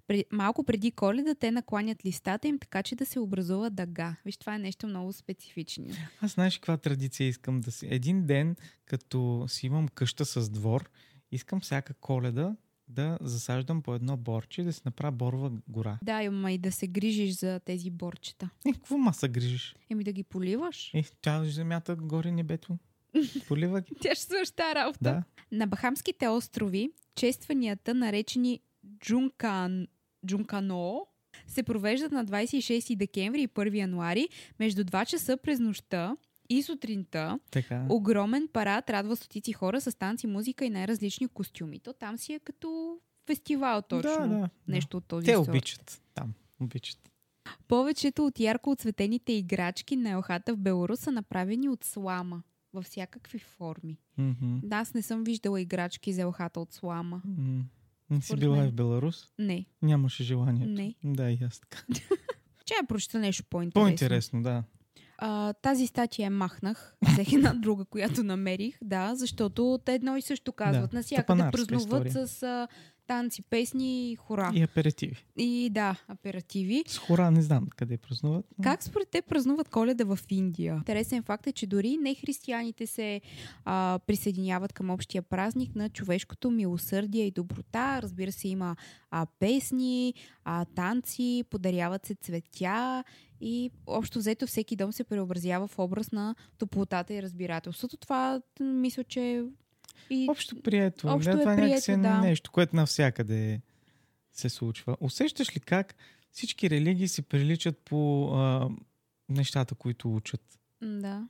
Пре- 0.09 0.25
малко 0.33 0.65
преди 0.65 0.91
коледа 0.91 1.35
те 1.35 1.51
накланят 1.51 2.05
листата 2.05 2.49
им 2.49 2.59
така, 2.59 2.83
че 2.83 2.97
да 2.97 3.07
се 3.07 3.21
образува 3.21 3.71
дъга. 3.71 4.17
Виж, 4.25 4.37
това 4.37 4.55
е 4.55 4.59
нещо 4.59 4.87
много 4.87 5.13
специфично. 5.13 5.85
Аз 6.21 6.31
знаеш 6.33 6.59
каква 6.59 6.77
традиция 6.77 7.29
искам 7.29 7.61
да 7.61 7.73
си. 7.73 7.87
Един 7.91 8.27
ден, 8.27 8.57
като 8.87 9.45
си 9.49 9.67
имам 9.67 9.89
къща 9.89 10.25
с 10.25 10.51
двор, 10.51 10.91
искам 11.33 11.61
всяка 11.61 11.95
коледа 11.95 12.57
да 12.89 13.19
засаждам 13.21 13.83
по 13.83 13.95
едно 13.95 14.17
борче 14.17 14.61
и 14.61 14.65
да 14.65 14.73
си 14.73 14.83
направя 14.85 15.13
борова 15.13 15.53
гора. 15.69 15.99
Да, 16.03 16.23
има 16.23 16.53
и 16.53 16.59
да 16.59 16.73
се 16.73 16.87
грижиш 16.87 17.39
за 17.39 17.61
тези 17.61 17.91
борчета. 17.91 18.51
Е, 18.67 18.73
какво 18.73 18.99
маса 18.99 19.29
грижиш? 19.29 19.77
Еми 19.91 20.05
да 20.05 20.13
ги 20.13 20.23
поливаш. 20.23 20.91
Е, 20.95 21.05
тя 21.21 21.45
земята 21.45 21.97
горе 21.97 22.33
небето. 22.33 22.79
Полива 23.49 23.81
ги. 23.81 23.95
Тя 24.01 24.15
ще 24.15 24.25
свърши 24.25 24.53
работа. 24.75 24.99
Да. 25.03 25.23
На 25.53 25.67
Бахамските 25.67 26.29
острови 26.29 26.91
честванията, 27.15 27.95
наречени 27.95 28.61
Джункан... 28.99 29.87
Джункано, 30.27 31.07
се 31.47 31.63
провеждат 31.63 32.13
на 32.13 32.27
26 32.27 32.97
декември 32.97 33.43
и 33.43 33.49
1 33.49 33.77
януари 33.77 34.29
между 34.59 34.85
2 34.85 35.07
часа 35.07 35.37
през 35.37 35.61
нощта 35.61 36.17
и 36.49 36.63
сутринта. 36.63 37.39
Така. 37.51 37.87
Огромен 37.89 38.49
парад 38.53 38.91
радва 38.91 39.17
стотици 39.17 39.53
хора 39.53 39.81
с 39.81 39.99
танци, 39.99 40.27
музика 40.27 40.65
и 40.65 40.71
най-различни 40.71 41.29
костюми. 41.29 41.79
То 41.81 41.93
там 41.93 42.19
си 42.19 42.33
е 42.33 42.39
като 42.39 42.99
фестивал 43.27 43.83
точно. 43.83 44.11
Да, 44.11 44.27
да. 44.29 44.49
Нещо 44.69 44.97
от 44.97 45.05
този 45.05 45.27
Те 45.27 45.35
сорт. 45.35 45.49
обичат. 45.49 46.03
Там. 46.15 46.33
Обичат. 46.61 46.99
Повечето 47.69 48.27
от 48.27 48.41
ярко 48.41 48.71
оцветените 48.71 49.33
играчки 49.33 49.97
на 49.97 50.11
елхата 50.11 50.55
в 50.55 50.59
Беларус 50.59 51.01
са 51.01 51.13
направени 51.13 51.69
от 51.69 51.85
слама 51.85 52.43
във 52.73 52.85
всякакви 52.85 53.39
форми. 53.39 53.99
Мгм. 54.19 54.59
Да, 54.63 54.77
аз 54.77 54.95
не 54.95 55.03
съм 55.03 55.25
виждала 55.25 55.61
играчки 55.61 56.13
за 56.13 56.23
елхата 56.23 56.61
от 56.61 56.73
слама. 56.73 57.23
М. 57.39 57.63
Не 58.11 58.21
си 58.21 58.37
била 58.37 58.57
мен. 58.57 58.69
в 58.69 58.73
Беларус? 58.73 59.29
Не. 59.39 59.67
Нямаше 59.83 60.25
желание. 60.25 60.67
Не. 60.67 60.95
Да, 61.05 61.31
и 61.31 61.39
аз 61.43 61.61
така. 61.61 61.85
Че 62.65 62.75
я 62.81 62.87
прочета 62.89 63.19
нещо 63.19 63.45
по-интересно. 63.51 63.85
По-интересно, 63.87 64.43
да. 64.43 64.65
А, 65.27 65.53
тази 65.53 65.87
статия 65.87 66.31
махнах. 66.31 66.95
Взех 67.13 67.33
една 67.33 67.55
друга, 67.63 67.85
която 67.85 68.23
намерих. 68.23 68.79
Да, 68.83 69.15
защото 69.15 69.79
те 69.85 69.95
едно 69.95 70.17
и 70.17 70.23
също 70.23 70.53
казват. 70.53 70.91
Да, 70.91 70.97
Насякъде 70.97 71.43
празнуват 71.53 72.13
с 72.13 72.43
а, 72.43 72.69
танци, 73.07 73.43
песни 73.43 73.85
хора. 74.17 74.53
И 74.55 74.63
аперитиви. 74.63 75.25
И 75.37 75.71
да, 75.71 75.97
аперативи. 76.09 76.85
С 76.87 76.99
хора 76.99 77.31
не 77.31 77.43
знам 77.43 77.67
къде 77.69 77.97
празнуват. 77.99 78.47
но- 78.59 78.63
Как 78.63 78.83
според 78.83 79.09
те 79.09 79.23
празнуват 79.23 79.69
коледа 79.69 80.05
в 80.07 80.19
Индия? 80.31 80.75
Интересен 80.77 81.23
факт 81.23 81.47
е, 81.47 81.53
че 81.53 81.67
дори 81.67 81.97
не 81.97 82.15
християните 82.15 82.87
се 82.87 83.21
а, 83.65 83.99
присъединяват 83.99 84.73
към 84.73 84.91
общия 84.91 85.23
празник 85.23 85.75
на 85.75 85.89
човешкото 85.89 86.51
милосърдие 86.51 87.25
и 87.25 87.31
доброта. 87.33 88.03
Разбира 88.03 88.33
се, 88.33 88.49
има 88.49 88.77
а, 89.11 89.27
песни, 89.39 90.15
а, 90.45 90.65
танци, 90.67 91.15
подаряват 91.51 92.07
се 92.07 92.15
цветя 92.15 93.05
и 93.41 93.71
общо 93.87 94.19
взето 94.19 94.47
всеки 94.47 94.77
дом 94.77 94.93
се 94.93 95.05
преобразява 95.05 95.67
в 95.69 95.79
образ 95.79 96.13
на 96.13 96.35
топлотата 96.59 97.15
и 97.15 97.23
разбирателството. 97.23 97.97
Това 97.97 98.41
мисля, 98.61 99.05
че 99.05 99.45
и 100.11 100.27
Общо 100.31 100.63
прието. 100.63 101.09
Общо 101.09 101.33
да, 101.33 101.39
е 101.39 101.41
това 101.41 101.53
е 101.53 101.57
някакси 101.57 101.87
прието, 101.87 102.03
да. 102.03 102.21
нещо, 102.21 102.51
което 102.51 102.77
навсякъде 102.77 103.61
се 104.33 104.49
случва. 104.49 104.97
Усещаш 105.01 105.57
ли 105.57 105.61
как 105.61 105.95
всички 106.31 106.71
религии 106.71 107.09
си 107.09 107.23
приличат 107.23 107.79
по 107.79 108.31
а, 108.35 108.69
нещата, 109.29 109.75
които 109.75 110.15
учат? 110.15 110.43
Да. 110.83 111.29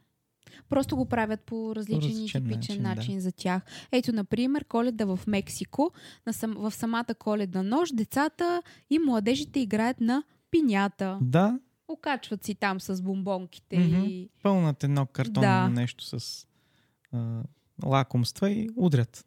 Просто 0.68 0.97
го 0.97 1.06
правят 1.06 1.40
по 1.40 1.76
различен 1.76 2.11
и 2.11 2.14
различен 2.14 2.42
типичен 2.42 2.83
начин, 2.83 2.83
начин, 2.83 3.14
да. 3.14 3.21
за 3.21 3.33
тях. 3.33 3.62
Ето, 3.92 4.12
например, 4.12 4.64
коледа 4.64 5.04
в 5.04 5.21
Мексико, 5.26 5.92
на 6.26 6.33
сам, 6.33 6.54
в 6.59 6.71
самата 6.71 7.14
коледна 7.18 7.62
нощ, 7.62 7.97
децата 7.97 8.62
и 8.90 8.99
младежите 8.99 9.61
играят 9.61 10.00
на 10.00 10.23
пинята. 10.50 11.18
Да, 11.23 11.59
Окачват 11.88 12.44
си 12.44 12.54
там 12.54 12.80
с 12.80 13.02
бомбонките 13.02 13.78
Мгм. 13.78 14.04
и... 14.04 14.28
пълнат 14.42 14.85
едно 14.85 15.06
картонно 15.06 15.40
Да. 15.40 15.68
нещо 15.68 16.04
с 16.04 16.47
а, 17.12 17.42
лакомства 17.82 18.50
и 18.50 18.70
удрят. 18.76 19.24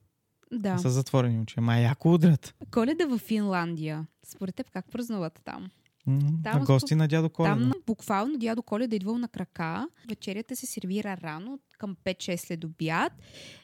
Да. 0.52 0.78
С 0.78 0.90
затворени 0.90 1.40
очи. 1.42 1.60
Ма 1.60 1.80
яко 1.80 2.08
удрят. 2.08 2.56
Коледа 2.72 3.06
в 3.08 3.18
Финландия. 3.20 4.08
Според 4.26 4.56
теб 4.56 4.70
как 4.72 4.90
празнуват 4.90 5.36
там? 5.44 5.72
М, 6.06 6.42
Там 6.44 6.62
а 6.62 6.66
гости 6.66 6.94
на 6.94 7.08
дядо 7.08 7.30
Коледа. 7.30 7.56
Там 7.56 7.74
буквално 7.88 8.38
дядо 8.38 8.62
Коледа 8.62 8.96
идвал 8.96 9.18
на 9.18 9.28
крака. 9.28 9.88
Вечерята 10.10 10.56
се 10.56 10.66
сервира 10.66 11.18
рано, 11.24 11.60
към 11.78 11.96
5-6 12.06 12.36
след 12.36 12.64
обяд. 12.64 13.14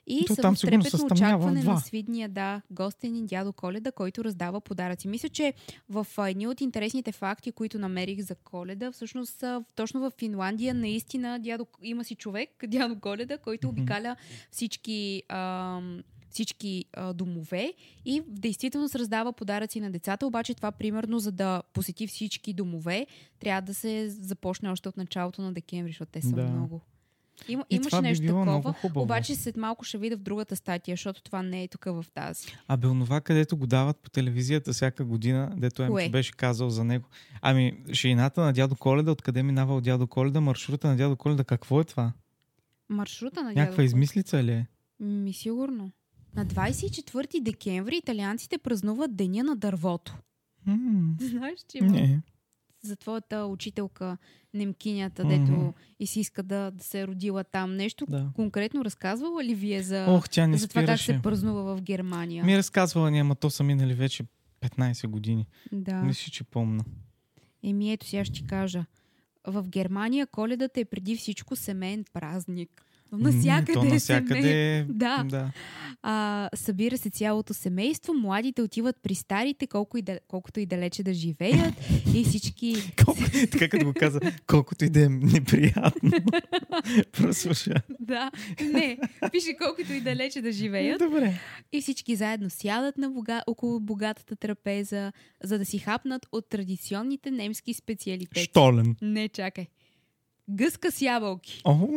И 0.07 0.25
То 0.25 0.35
там 0.35 0.55
трепетно 0.55 1.05
очакване 1.11 1.61
два. 1.61 1.73
на 1.73 1.79
свидния 1.79 2.29
да, 2.29 2.61
гостен 2.71 3.25
дядо 3.25 3.53
Коледа, 3.53 3.91
който 3.91 4.23
раздава 4.23 4.61
подаръци. 4.61 5.07
Мисля, 5.07 5.29
че 5.29 5.53
в 5.89 6.07
едни 6.17 6.47
от 6.47 6.61
интересните 6.61 7.11
факти, 7.11 7.51
които 7.51 7.79
намерих 7.79 8.21
за 8.21 8.35
Коледа, 8.35 8.91
всъщност 8.91 9.43
точно 9.75 9.99
в 9.99 10.11
Финландия 10.17 10.73
наистина 10.73 11.39
дядо, 11.39 11.67
има 11.81 12.03
си 12.03 12.15
човек, 12.15 12.49
дядо 12.67 12.99
Коледа, 12.99 13.37
който 13.37 13.69
обикаля 13.69 14.15
всички... 14.51 15.23
ам, 15.29 16.03
всички 16.33 16.85
а, 16.93 17.13
домове 17.13 17.73
и 18.05 18.21
в 18.21 18.23
действителност 18.29 18.95
раздава 18.95 19.33
подаръци 19.33 19.79
на 19.79 19.91
децата, 19.91 20.27
обаче 20.27 20.53
това 20.53 20.71
примерно 20.71 21.19
за 21.19 21.31
да 21.31 21.61
посети 21.73 22.07
всички 22.07 22.53
домове 22.53 23.07
трябва 23.39 23.61
да 23.61 23.73
се 23.73 24.09
започне 24.09 24.69
още 24.69 24.89
от 24.89 24.97
началото 24.97 25.41
на 25.41 25.53
декември, 25.53 25.91
защото 25.91 26.11
те 26.11 26.21
са 26.21 26.31
Да. 26.31 26.43
много. 26.43 26.81
Има, 27.47 27.65
И 27.69 27.75
имаше 27.75 27.95
би 27.95 28.01
нещо 28.01 28.25
било 28.25 28.45
такова, 28.45 29.01
обаче 29.01 29.35
след 29.35 29.57
малко 29.57 29.85
ще 29.85 29.97
видя 29.97 30.17
в 30.17 30.21
другата 30.21 30.55
статия, 30.55 30.93
защото 30.93 31.23
това 31.23 31.41
не 31.41 31.63
е 31.63 31.67
тук 31.67 31.85
в 31.85 32.05
тази. 32.13 32.47
Абе, 32.67 32.87
онова, 32.87 33.21
където 33.21 33.57
го 33.57 33.67
дават 33.67 33.97
по 33.97 34.09
телевизията 34.09 34.73
всяка 34.73 35.05
година, 35.05 35.53
дето? 35.57 35.83
Емчо 35.83 36.09
беше 36.11 36.31
казал 36.31 36.69
за 36.69 36.83
него. 36.83 37.07
Ами, 37.41 37.83
ширината 37.93 38.41
на 38.41 38.53
дядо 38.53 38.75
Коледа, 38.75 39.11
откъде 39.11 39.43
минава 39.43 39.75
от 39.75 39.83
дядо 39.83 40.07
Коледа, 40.07 40.41
маршрута 40.41 40.87
на 40.87 40.95
дядо 40.95 41.15
Коледа, 41.15 41.43
какво 41.43 41.81
е 41.81 41.83
това? 41.83 42.13
Маршрута 42.89 43.43
на 43.43 43.49
дядо 43.49 43.59
Някаква 43.59 43.75
Коледа. 43.75 43.85
измислица 43.85 44.43
ли 44.43 44.51
е? 44.51 44.67
Ми 44.99 45.33
сигурно. 45.33 45.91
На 46.35 46.45
24 46.45 47.41
декември 47.41 47.97
италианците 47.97 48.57
празнуват 48.57 49.15
Деня 49.15 49.43
на 49.43 49.55
дървото. 49.55 50.17
М, 50.65 51.15
Знаеш, 51.19 51.59
че 51.67 51.77
има 51.77 51.91
Не. 51.91 52.21
за 52.81 52.95
твоята 52.95 53.45
учителка 53.45 54.17
немкинята, 54.53 55.23
дето 55.25 55.73
и 55.99 56.07
си 56.07 56.19
иска 56.19 56.43
да, 56.43 56.71
да 56.71 56.83
се 56.83 57.01
е 57.01 57.07
родила 57.07 57.43
там. 57.43 57.75
Нещо 57.75 58.05
Да. 58.05 58.29
конкретно 58.35 58.85
разказвала 58.85 59.43
ли 59.43 59.55
вие 59.55 59.83
за, 59.83 60.05
Ох, 60.09 60.29
тя 60.29 60.47
не 60.47 60.57
за 60.57 60.67
това 60.67 60.81
как 60.81 60.87
спираше. 60.89 61.13
се 61.13 61.21
празнува 61.21 61.75
в 61.75 61.81
Германия? 61.81 62.45
Ми 62.45 62.53
е 62.53 62.57
разказвала 62.57 63.11
ни, 63.11 63.19
ама 63.19 63.35
то 63.35 63.49
са 63.49 63.63
минали 63.63 63.93
вече 63.93 64.23
15 64.61 65.07
години. 65.07 65.47
Да. 65.71 65.95
Мисля, 65.95 66.31
че 66.31 66.43
помна. 66.43 66.83
Еми 67.63 67.91
ето 67.91 68.05
сега 68.05 68.25
ще 68.25 68.33
ти 68.33 68.45
кажа. 68.45 68.85
В 69.47 69.67
Германия 69.67 70.27
коледата 70.27 70.79
е 70.79 70.85
преди 70.85 71.15
всичко 71.17 71.55
семейен 71.55 72.05
празник. 72.13 72.85
Навсякъде 73.17 73.73
То 73.73 73.85
е 73.85 73.89
навсякъде 73.89 74.41
семейен. 74.41 74.81
е... 74.81 74.85
Да. 74.93 75.23
да. 75.29 75.51
А, 76.05 76.49
събира 76.55 76.97
се 76.97 77.09
цялото 77.09 77.53
семейство, 77.53 78.13
младите 78.13 78.61
отиват 78.61 78.95
при 79.03 79.15
старите, 79.15 79.67
колко 79.67 79.97
и 79.97 80.01
да, 80.01 80.19
колкото 80.27 80.59
и 80.59 80.65
далече 80.65 81.03
да 81.03 81.13
живеят 81.13 81.73
и 82.15 82.23
всички... 82.23 82.75
Колко, 83.05 83.21
така 83.51 83.69
като 83.69 83.85
го 83.85 83.93
каза, 83.93 84.19
колкото 84.47 84.85
и 84.85 84.89
да 84.89 85.05
е 85.05 85.09
неприятно. 85.09 86.11
Прослуша. 87.11 87.73
Да, 87.99 88.31
не, 88.73 88.97
пише 89.31 89.55
колкото 89.61 89.93
и 89.93 90.01
далече 90.01 90.41
да 90.41 90.51
живеят. 90.51 90.99
Добре. 90.99 91.39
И 91.71 91.81
всички 91.81 92.15
заедно 92.15 92.49
сядат 92.49 92.97
на 92.97 93.09
бога, 93.09 93.41
около 93.47 93.79
богатата 93.79 94.35
трапеза, 94.35 95.11
за 95.43 95.57
да 95.57 95.65
си 95.65 95.77
хапнат 95.77 96.27
от 96.31 96.49
традиционните 96.49 97.31
немски 97.31 97.73
специалитети. 97.73 98.43
Штолен. 98.43 98.95
Не, 99.01 99.29
чакай. 99.29 99.67
Гъска 100.49 100.91
с 100.91 101.01
ябълки. 101.01 101.61
О, 101.65 101.87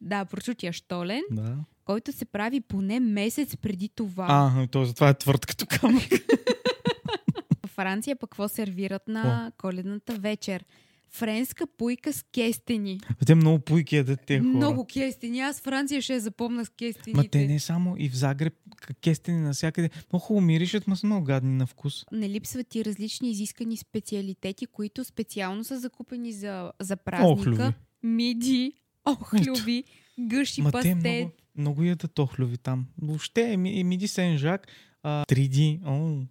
Да, 0.00 0.24
прочутия 0.24 0.72
штолен, 0.72 1.22
да. 1.30 1.56
който 1.84 2.12
се 2.12 2.24
прави 2.24 2.60
поне 2.60 3.00
месец 3.00 3.56
преди 3.56 3.88
това. 3.88 4.26
А, 4.28 4.66
то 4.66 4.84
затова 4.84 5.08
е 5.08 5.18
твърд 5.18 5.46
като 5.46 5.66
камък. 5.66 6.08
Франция 7.66 8.16
пък 8.16 8.30
какво 8.30 8.48
сервират 8.48 9.08
на 9.08 9.52
коледната 9.58 10.14
вечер? 10.14 10.64
Френска 11.10 11.66
пуйка 11.66 12.12
с 12.12 12.22
кестени. 12.22 13.00
Те 13.26 13.34
много 13.34 13.58
пуйки 13.58 13.96
ядат 13.96 14.20
те 14.26 14.38
хора. 14.38 14.48
Много 14.48 14.86
кестени. 14.86 15.40
Аз 15.40 15.60
Франция 15.60 16.02
ще 16.02 16.14
я 16.14 16.20
запомна 16.20 16.64
с 16.64 16.68
кестените. 16.68 17.16
Ма 17.16 17.28
те 17.28 17.46
не 17.46 17.60
само 17.60 17.94
и 17.98 18.08
в 18.08 18.16
Загреб, 18.16 18.54
кестени 19.02 19.40
навсякъде. 19.40 19.90
Много 20.12 20.24
хубаво 20.24 20.46
миришат, 20.46 20.86
ма 20.86 20.96
са 20.96 21.06
много 21.06 21.24
гадни 21.24 21.52
на 21.52 21.66
вкус. 21.66 22.04
не 22.12 22.28
липсват 22.28 22.74
и 22.74 22.84
различни 22.84 23.30
изискани 23.30 23.76
специалитети, 23.76 24.66
които 24.66 25.04
специално 25.04 25.64
са 25.64 25.78
закупени 25.78 26.32
за, 26.32 26.72
за 26.80 26.96
празника. 26.96 27.32
Охлюви. 27.32 27.72
Миди, 28.02 28.72
охлюви, 29.06 29.84
гъши, 30.20 30.62
Ма 30.62 30.68
те 30.68 30.72
пастет. 30.72 30.96
много, 30.96 31.30
много 31.56 31.82
ядат 31.84 32.18
охлюви 32.18 32.58
там. 32.58 32.86
Въобще, 32.98 33.40
Еми- 33.42 33.80
Емиди 33.80 34.06
Сен-Жак, 34.06 34.66
а, 35.02 35.24
3D. 35.24 35.80
О, 35.84 36.22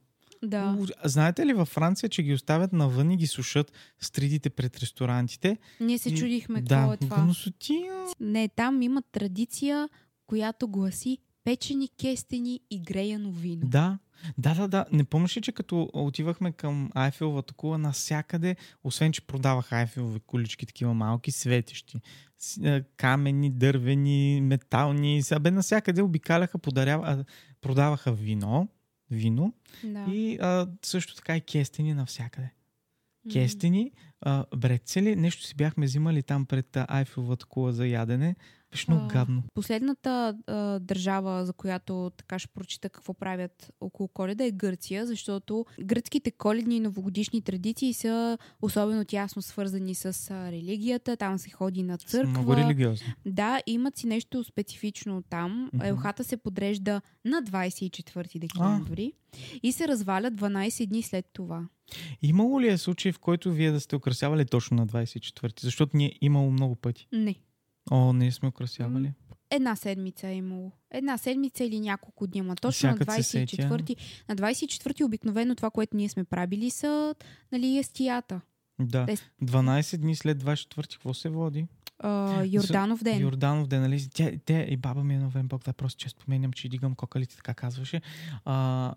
Да. 0.44 0.78
Знаете 1.04 1.46
ли 1.46 1.54
във 1.54 1.68
Франция, 1.68 2.10
че 2.10 2.24
ги 2.24 2.34
оставят 2.34 2.74
навън 2.74 3.12
и 3.12 3.18
ги 3.18 3.28
сушат 3.28 3.72
с 4.00 4.10
3D 4.10 4.50
пред 4.50 4.80
ресторантите? 4.80 5.58
Ние 5.80 5.98
се 5.98 6.10
И- 6.10 6.18
чудихме 6.18 6.62
да, 6.62 6.76
какво 6.76 6.94
е 6.94 6.98
това. 6.98 7.18
гносотия. 7.18 7.94
Не, 8.20 8.48
там 8.48 8.82
има 8.82 9.02
традиция, 9.04 9.90
която 10.28 10.68
гласи 10.68 11.18
печени 11.44 11.90
кестени 11.92 12.60
и 12.72 12.80
греяно 12.80 13.32
вино. 13.32 13.62
Да, 13.64 13.98
да, 14.38 14.56
да, 14.56 14.68
да. 14.68 14.86
Не 14.92 15.04
помниш 15.04 15.38
ли, 15.38 15.42
че 15.42 15.52
като 15.52 15.90
отивахме 15.94 16.52
към 16.52 16.90
Айфеловата 16.94 17.54
кула, 17.54 17.78
навсякъде, 17.78 18.56
освен, 18.84 19.12
че 19.12 19.22
продаваха 19.28 19.76
Айфелови 19.76 20.20
кулички, 20.20 20.66
такива 20.66 20.94
малки, 20.94 21.32
светещи, 21.32 22.02
а, 22.64 22.84
камени, 22.98 23.50
дървени, 23.50 24.42
метални, 24.42 25.22
бе 25.42 25.52
навсякъде 25.52 26.02
обикаляха, 26.02 26.58
подарява, 26.58 27.26
продаваха 27.62 28.14
вино, 28.14 28.68
вино 29.12 29.54
Да. 29.84 30.06
и 30.12 30.38
а, 30.42 30.68
също 30.86 31.16
така 31.16 31.38
и 31.38 31.42
кестени 31.42 31.94
навсякъде. 31.94 32.50
М. 33.26 33.32
Кестени, 33.34 33.92
а, 34.22 34.46
брецели, 34.58 35.16
нещо 35.16 35.44
си 35.44 35.56
бяхме 35.56 35.86
взимали 35.86 36.24
там 36.24 36.46
пред 36.46 36.78
а, 36.78 36.86
Айфеловата 36.90 37.46
кула 37.46 37.74
за 37.74 37.88
ядене. 37.88 38.36
Много 38.88 39.04
А, 39.06 39.08
гадно. 39.08 39.44
Последната 39.54 40.38
а, 40.48 40.80
държава, 40.80 41.46
за 41.46 41.54
която 41.54 42.12
така 42.18 42.40
ще 42.40 42.48
прочита 42.48 42.90
какво 42.90 43.14
правят 43.14 43.72
около 43.82 44.08
коледа 44.08 44.44
е 44.46 44.52
Гърция, 44.52 45.06
защото 45.06 45.66
гръцките 45.82 46.32
коледни 46.32 46.78
и 46.78 46.80
новогодишни 46.80 47.42
традиции 47.42 47.94
са 47.94 48.38
особено 48.62 49.06
тясно 49.06 49.42
свързани 49.42 49.96
с 49.96 50.32
а, 50.32 50.52
религията. 50.52 51.18
Там 51.18 51.38
се 51.40 51.50
ходи 51.50 51.84
на 51.84 51.98
Са 52.06 52.24
Много 52.24 52.52
църква. 52.52 52.64
религиозни. 52.64 53.14
Да, 53.26 53.62
имат 53.68 53.98
си 53.98 54.08
нещо 54.08 54.44
специфично 54.44 55.24
там. 55.30 55.70
Мгм. 55.74 55.86
Елхата 55.86 56.24
се 56.24 56.38
подрежда 56.38 57.02
на 57.26 57.44
24 57.44 58.40
декември 58.40 59.14
и 59.64 59.72
се 59.72 59.88
разваля 59.88 60.32
12 60.32 60.86
дни 60.88 61.04
след 61.04 61.26
това. 61.34 61.68
Имало 62.22 62.62
ли 62.62 62.68
е 62.68 62.78
случай, 62.78 63.12
в 63.12 63.20
който 63.20 63.52
вие 63.54 63.72
да 63.72 63.80
сте 63.80 63.96
украсявали 63.96 64.46
точно 64.46 64.78
на 64.78 64.88
24-ти? 64.88 65.66
Защото 65.66 65.98
ние 65.98 66.18
имало 66.22 66.52
много 66.52 66.76
пъти. 66.76 67.08
Не. 67.14 67.36
О, 67.92 68.14
не 68.14 68.32
сме 68.32 68.50
украсявали. 68.50 69.14
Една 69.50 69.76
седмица 69.76 70.28
е 70.28 70.34
имало. 70.36 70.72
Една 70.92 71.18
седмица 71.18 71.64
или 71.64 71.80
няколко 71.80 72.28
дни, 72.28 72.42
ма 72.42 72.56
точно 72.56 72.90
на 72.90 72.98
Сякът 72.98 73.14
се 73.14 73.24
сетя. 73.24 73.56
24-ти. 73.58 73.96
На 74.30 74.36
24-ти 74.36 75.04
обикновено 75.04 75.56
това, 75.56 75.70
което 75.70 75.98
ние 75.98 76.10
сме 76.10 76.24
правили 76.24 76.70
са 76.70 77.16
нали, 77.52 77.78
естията. 77.78 78.42
Да. 78.80 79.06
Те- 79.06 79.18
12 79.44 79.98
дни 79.98 80.16
след 80.16 80.44
24-ти, 80.44 80.96
какво 80.96 81.14
се 81.14 81.30
води? 81.30 81.68
А, 82.00 82.44
Йорданов 82.44 83.04
ден. 83.04 83.20
Йорданов 83.22 83.68
ден, 83.68 83.82
нали? 83.82 84.10
Тя, 84.14 84.32
тя 84.46 84.62
и 84.64 84.78
баба 84.78 85.04
ми 85.04 85.16
е 85.16 85.20
време, 85.20 85.48
Бог 85.48 85.64
да 85.64 85.74
просто 85.74 86.00
че 86.00 86.10
споменям, 86.10 86.54
че 86.54 86.70
дигам 86.70 86.96
кокалите, 86.96 87.36
така 87.36 87.54
казваше. 87.54 88.02
А, 88.46 88.94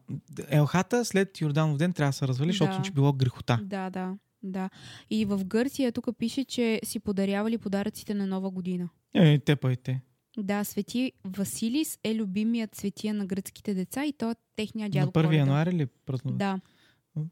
елхата 0.48 1.04
след 1.04 1.40
Йорданов 1.40 1.76
ден 1.76 1.92
трябва 1.92 2.08
да 2.08 2.12
се 2.12 2.28
развали, 2.28 2.50
защото 2.50 2.70
Да. 2.70 2.74
иначе 2.74 2.90
било 2.90 3.12
грехота. 3.12 3.58
Да, 3.62 3.90
да, 3.90 4.14
да. 4.42 4.70
И 5.10 5.24
в 5.24 5.44
Гърция 5.44 5.92
тук 5.92 6.08
пише, 6.18 6.44
че 6.44 6.80
си 6.84 6.98
подарявали 7.00 7.58
подаръците 7.58 8.14
на 8.14 8.26
Нова 8.26 8.50
година. 8.50 8.88
Е, 9.14 9.38
те 9.38 9.56
па 9.56 9.72
и 9.72 9.76
те. 9.76 10.00
Да, 10.38 10.64
Свети 10.64 11.12
Василис 11.26 11.98
е 12.04 12.14
любимият 12.14 12.74
светия 12.74 13.14
на 13.14 13.26
гръцките 13.26 13.74
деца 13.74 14.04
и 14.04 14.12
той 14.12 14.30
е 14.30 14.34
техния 14.56 14.90
дядо 14.90 15.06
на 15.06 15.12
1 15.12 15.12
Коледа. 15.16 15.36
януари 15.36 15.72
ли 15.72 15.86
празнуват? 16.06 16.38
Да, 16.38 16.60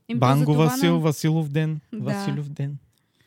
Им 0.08 0.18
Банго 0.18 0.44
то 0.44 0.54
Васил, 0.54 0.92
на- 0.92 0.98
Василов 0.98 1.48
ден. 1.48 1.80
Да. 1.92 1.98
Василов 2.00 2.48
ден. 2.48 2.78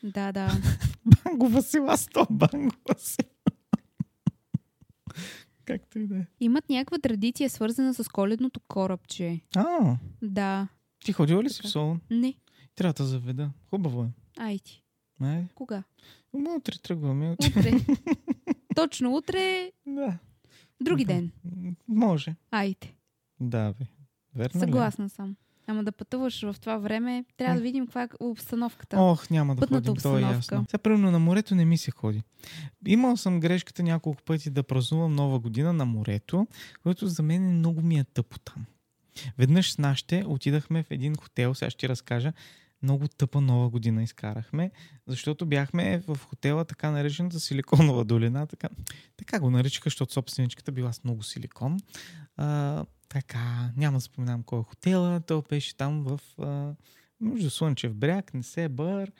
да, 0.04 0.32
да. 0.32 0.52
Банго 1.24 1.48
Васил, 1.48 1.84
аз 1.84 2.06
то 2.06 2.26
Банго 2.30 2.74
Васил. 2.88 3.24
Както 5.64 5.98
и 5.98 6.06
да 6.06 6.16
е. 6.16 6.26
Имат 6.40 6.68
някаква 6.68 6.98
традиция, 6.98 7.50
свързана 7.50 7.94
с 7.94 8.08
коледното 8.08 8.60
корабче. 8.60 9.40
А, 9.56 9.96
Да. 10.22 10.68
ти 11.04 11.12
ходила 11.12 11.42
ли 11.42 11.50
си 11.50 11.56
Така. 11.56 11.68
в 11.68 11.72
Солун? 11.72 12.00
Не. 12.10 12.34
Трябва 12.74 12.92
да 12.92 13.04
заведа. 13.04 13.50
Хубаво 13.70 14.02
е. 14.02 14.08
Айти. 14.38 14.82
Ай, 15.20 15.46
Кога? 15.54 15.82
ма 16.34 16.50
утре 16.50 16.78
тръгваме. 16.78 17.30
Утре. 17.32 17.72
Точно 18.76 19.14
утре, 19.14 19.72
Да. 19.86 20.18
други 20.80 21.04
ден. 21.04 21.30
Може. 21.88 22.34
Айде. 22.50 22.94
Да, 23.40 23.74
бе. 23.78 23.84
Верно 24.34 24.54
ли? 24.54 24.58
е? 24.58 24.60
Съгласна 24.60 25.08
съм. 25.08 25.36
Ама 25.66 25.84
да 25.84 25.92
пътуваш 25.92 26.42
в 26.42 26.56
това 26.60 26.78
време, 26.78 27.24
трябва 27.36 27.54
да 27.56 27.62
видим 27.62 27.86
каква 27.86 28.02
е 28.02 28.08
обстановката. 28.20 28.96
Ох, 29.00 29.30
няма 29.30 29.54
да 29.54 29.60
Пътната 29.60 29.88
ходим, 29.88 30.02
то 30.02 30.08
е 30.08 30.12
обстановка. 30.12 30.36
ясно. 30.36 30.66
Сега, 30.66 30.78
примерно, 30.78 31.10
на 31.10 31.18
морето 31.18 31.54
не 31.54 31.64
ми 31.64 31.78
се 31.78 31.90
ходи. 31.90 32.22
Имал 32.86 33.16
съм 33.16 33.40
грешката 33.40 33.82
няколко 33.82 34.22
пъти 34.22 34.50
да 34.50 34.62
празнувам 34.62 35.14
нова 35.14 35.38
година 35.38 35.72
на 35.72 35.84
морето, 35.84 36.46
което 36.82 37.06
за 37.06 37.22
мен 37.22 37.42
много 37.52 37.82
ми 37.82 37.98
е 37.98 38.04
тъпо 38.04 38.38
там. 38.38 38.64
Веднъж 39.38 39.72
с 39.72 39.78
нашите 39.78 40.24
отидахме 40.26 40.82
в 40.82 40.90
един 40.90 41.16
хотел, 41.16 41.54
сега 41.54 41.70
ще 41.70 41.88
разкажа, 41.88 42.32
много 42.82 43.08
тъпа 43.08 43.40
нова 43.40 43.68
година 43.68 44.02
изкарахме, 44.02 44.70
защото 45.06 45.46
бяхме 45.46 45.98
в 45.98 46.18
хотела 46.24 46.64
така 46.64 46.90
наречената 46.90 47.40
Силиконова 47.40 48.04
долина, 48.04 48.46
така, 48.46 48.68
така 49.16 49.40
го 49.40 49.50
наричаха, 49.50 49.86
защото 49.86 50.12
собственичката 50.12 50.72
била 50.72 50.92
с 50.92 51.04
много 51.04 51.22
силикон. 51.22 51.80
А, 52.36 52.84
така, 53.08 53.70
няма 53.76 53.98
да 53.98 54.00
споменам 54.00 54.42
кой 54.42 54.60
е 54.60 54.62
хотела, 54.62 55.20
то 55.20 55.44
беше 55.48 55.76
там 55.76 56.02
в 56.02 56.20
а, 56.38 56.74
между 57.20 57.50
Слънчев 57.50 57.94
бряг, 57.94 58.34
Несебър. 58.34 59.12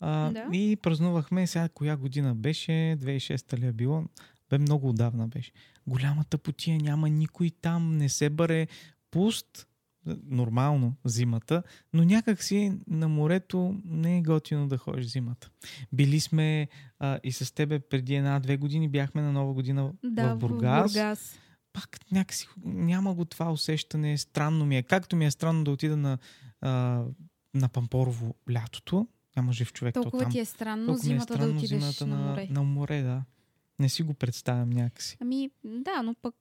А, 0.00 0.30
Да. 0.30 0.48
И 0.52 0.76
празнувахме, 0.76 1.46
сега 1.46 1.68
коя 1.68 1.96
година 1.96 2.34
беше, 2.34 2.72
2006 2.72 3.58
ли 3.58 3.66
е 3.66 3.72
било, 3.72 4.04
бе 4.50 4.58
много 4.58 4.88
отдавна 4.88 5.28
беше. 5.28 5.52
Голямата 5.86 6.38
потия, 6.38 6.78
няма 6.78 7.08
никой 7.08 7.50
там, 7.50 7.96
не 7.96 8.08
се 8.08 8.30
бъре 8.30 8.66
пуст, 9.10 9.66
нормално 10.24 10.94
зимата, 11.04 11.62
но 11.92 12.04
някак 12.04 12.42
си 12.42 12.72
на 12.86 13.08
морето 13.08 13.80
не 13.84 14.18
е 14.18 14.22
готино 14.22 14.68
да 14.68 14.78
ходиш 14.78 15.06
зимата. 15.06 15.50
Били 15.92 16.20
сме 16.20 16.68
а, 16.98 17.18
и 17.24 17.32
с 17.32 17.54
тебе 17.54 17.78
преди 17.78 18.14
една-две 18.14 18.56
години 18.56 18.88
бяхме 18.88 19.22
на 19.22 19.32
нова 19.32 19.52
година 19.52 19.92
да, 20.04 20.34
в 20.34 20.38
Бургас. 20.38 20.90
В 20.90 20.94
Бургас. 20.94 21.38
Пак 21.72 21.98
някакси 22.12 22.48
няма 22.64 23.14
го 23.14 23.24
това 23.24 23.52
усещане, 23.52 24.18
странно 24.18 24.66
ми 24.66 24.76
е. 24.76 24.82
Както 24.82 25.16
ми 25.16 25.26
е 25.26 25.30
странно 25.30 25.64
да 25.64 25.70
отида 25.70 25.96
на, 25.96 26.18
а, 26.60 27.02
на 27.54 27.68
Пампорово 27.68 28.34
лятото, 28.52 29.06
няма 29.36 29.52
жив 29.52 29.72
човек 29.72 29.94
то 29.94 30.02
Толкова 30.02 30.22
там. 30.22 30.32
ти 30.32 30.38
е 30.38 30.44
странно 30.44 30.86
Толкова 30.86 31.06
е 31.06 31.08
зимата 31.08 31.26
да 31.26 31.34
странно 31.34 31.58
отидеш 31.58 31.80
зимата 31.82 32.06
на 32.06 32.16
на, 32.16 32.30
море. 32.30 32.48
на 32.50 32.62
море, 32.62 33.02
да. 33.02 33.22
Не 33.78 33.88
си 33.88 34.02
го 34.02 34.14
представям 34.14 34.70
някакси. 34.70 35.16
Ами, 35.20 35.50
да, 35.64 36.02
но 36.02 36.14
пък 36.14 36.34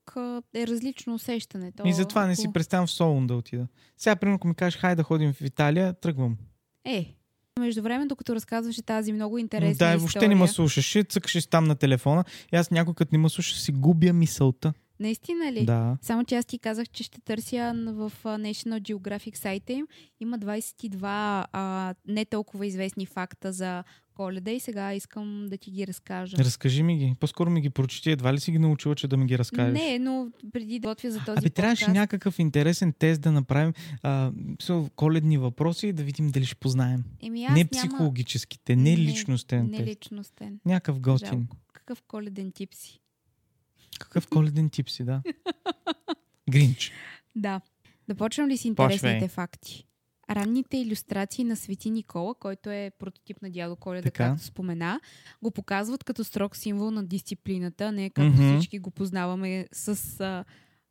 е 0.55 0.67
различно 0.67 1.13
усещането. 1.13 1.87
И 1.87 1.93
затова 1.93 2.27
не 2.27 2.35
си 2.35 2.53
представям 2.53 2.87
в 2.87 2.91
Солун 2.91 3.27
да 3.27 3.35
отида. 3.35 3.67
Сега, 3.97 4.15
примерно, 4.15 4.35
ако 4.35 4.47
ми 4.47 4.55
кажеш, 4.55 4.79
хай 4.79 4.95
да 4.95 5.03
ходим 5.03 5.33
в 5.33 5.41
Италия, 5.41 5.93
тръгвам. 5.93 6.37
Е, 6.85 7.15
между 7.59 7.81
време, 7.81 8.05
докато 8.05 8.35
разказваше 8.35 8.81
тази 8.81 9.13
много 9.13 9.37
интересна 9.37 9.67
да, 9.67 9.71
история. 9.71 9.97
въобще 9.97 10.27
не 10.27 10.35
ме 10.35 10.47
слушаше, 10.47 11.03
цъкаше 11.03 11.41
си 11.41 11.49
там 11.49 11.63
на 11.63 11.75
телефона. 11.75 12.23
И 12.53 12.55
аз 12.55 12.71
някой 12.71 12.93
като 12.93 13.09
не 13.11 13.17
ме 13.17 13.29
слуша, 13.29 13.55
си 13.55 13.71
губя 13.71 14.13
мисълта. 14.13 14.73
Наистина 14.99 15.51
ли? 15.51 15.65
Да. 15.65 15.97
Само 16.01 16.23
че 16.23 16.35
аз 16.35 16.45
ти 16.45 16.59
казах, 16.59 16.89
че 16.89 17.03
ще 17.03 17.21
търся 17.21 17.73
в 17.87 18.11
National 18.23 18.81
Geographic 18.81 19.37
сайта 19.37 19.73
им. 19.73 19.87
Има 20.19 20.39
22 20.39 21.45
а, 21.51 21.93
не 22.07 22.25
толкова 22.25 22.65
известни 22.65 23.05
факта 23.05 23.53
за 23.53 23.83
коледа 24.15 24.51
и 24.51 24.59
сега 24.59 24.93
искам 24.93 25.45
да 25.49 25.57
ти 25.57 25.71
ги 25.71 25.87
разкажа. 25.87 26.37
Разкажи 26.37 26.83
ми 26.83 26.97
ги. 26.97 27.15
По-скоро 27.19 27.49
ми 27.49 27.61
ги 27.61 27.69
прочети. 27.69 28.11
Едва 28.11 28.33
ли 28.33 28.39
си 28.39 28.51
ги 28.51 28.59
научила, 28.59 28.95
че 28.95 29.07
да 29.07 29.17
ми 29.17 29.25
ги 29.25 29.37
разкажеш? 29.37 29.73
Не, 29.73 29.99
но 29.99 30.31
преди 30.53 30.79
да 30.79 30.87
готвя 30.87 31.11
за 31.11 31.19
този 31.19 31.37
Абе, 31.37 31.49
трябваше 31.49 31.85
подкаст, 31.85 31.95
някакъв 31.95 32.39
интересен 32.39 32.93
тест 32.93 33.21
да 33.21 33.31
направим. 33.31 33.73
А, 34.03 34.31
коледни 34.95 35.37
въпроси 35.37 35.87
и 35.87 35.93
да 35.93 36.03
видим 36.03 36.29
дали 36.29 36.45
ще 36.45 36.55
познаем. 36.55 37.03
Еми, 37.21 37.45
аз 37.45 37.55
не 37.55 37.67
психологическите, 37.67 38.75
не, 38.75 38.81
Не, 38.83 38.97
личностен 38.97 39.65
Не 39.65 39.77
тест. 39.77 39.87
личностен. 39.87 40.59
Някакъв 40.65 40.99
готин. 40.99 41.27
Жалко. 41.27 41.57
Какъв 41.73 42.03
коледен 42.07 42.51
тип 42.51 42.73
си? 42.73 42.99
Какъв 43.99 44.27
коледен 44.27 44.69
тип 44.69 44.89
си, 44.89 45.03
да. 45.03 45.21
Гринч. 46.49 46.91
Да. 47.35 47.61
Да 48.07 48.15
почнем 48.15 48.47
ли 48.47 48.57
с 48.57 48.61
Почвай. 48.63 48.93
интересните 48.93 49.27
факти? 49.27 49.85
Ранните 50.29 50.77
иллюстрации 50.77 51.43
на 51.43 51.55
Свети 51.55 51.89
Никола, 51.89 52.35
който 52.35 52.69
е 52.69 52.91
прототип 52.99 53.41
на 53.41 53.49
дядо 53.49 53.75
Коледа, 53.75 54.03
Така. 54.03 54.27
както 54.29 54.43
спомена, 54.43 54.99
го 55.43 55.51
показват 55.51 56.03
като 56.03 56.23
строг 56.23 56.55
символ 56.55 56.91
на 56.91 57.03
дисциплината, 57.05 57.91
не 57.91 58.09
както 58.09 58.31
Мгм. 58.31 58.57
всички 58.57 58.79
го 58.79 58.91
познаваме 58.91 59.67
с 59.71 59.87
а, 60.19 60.45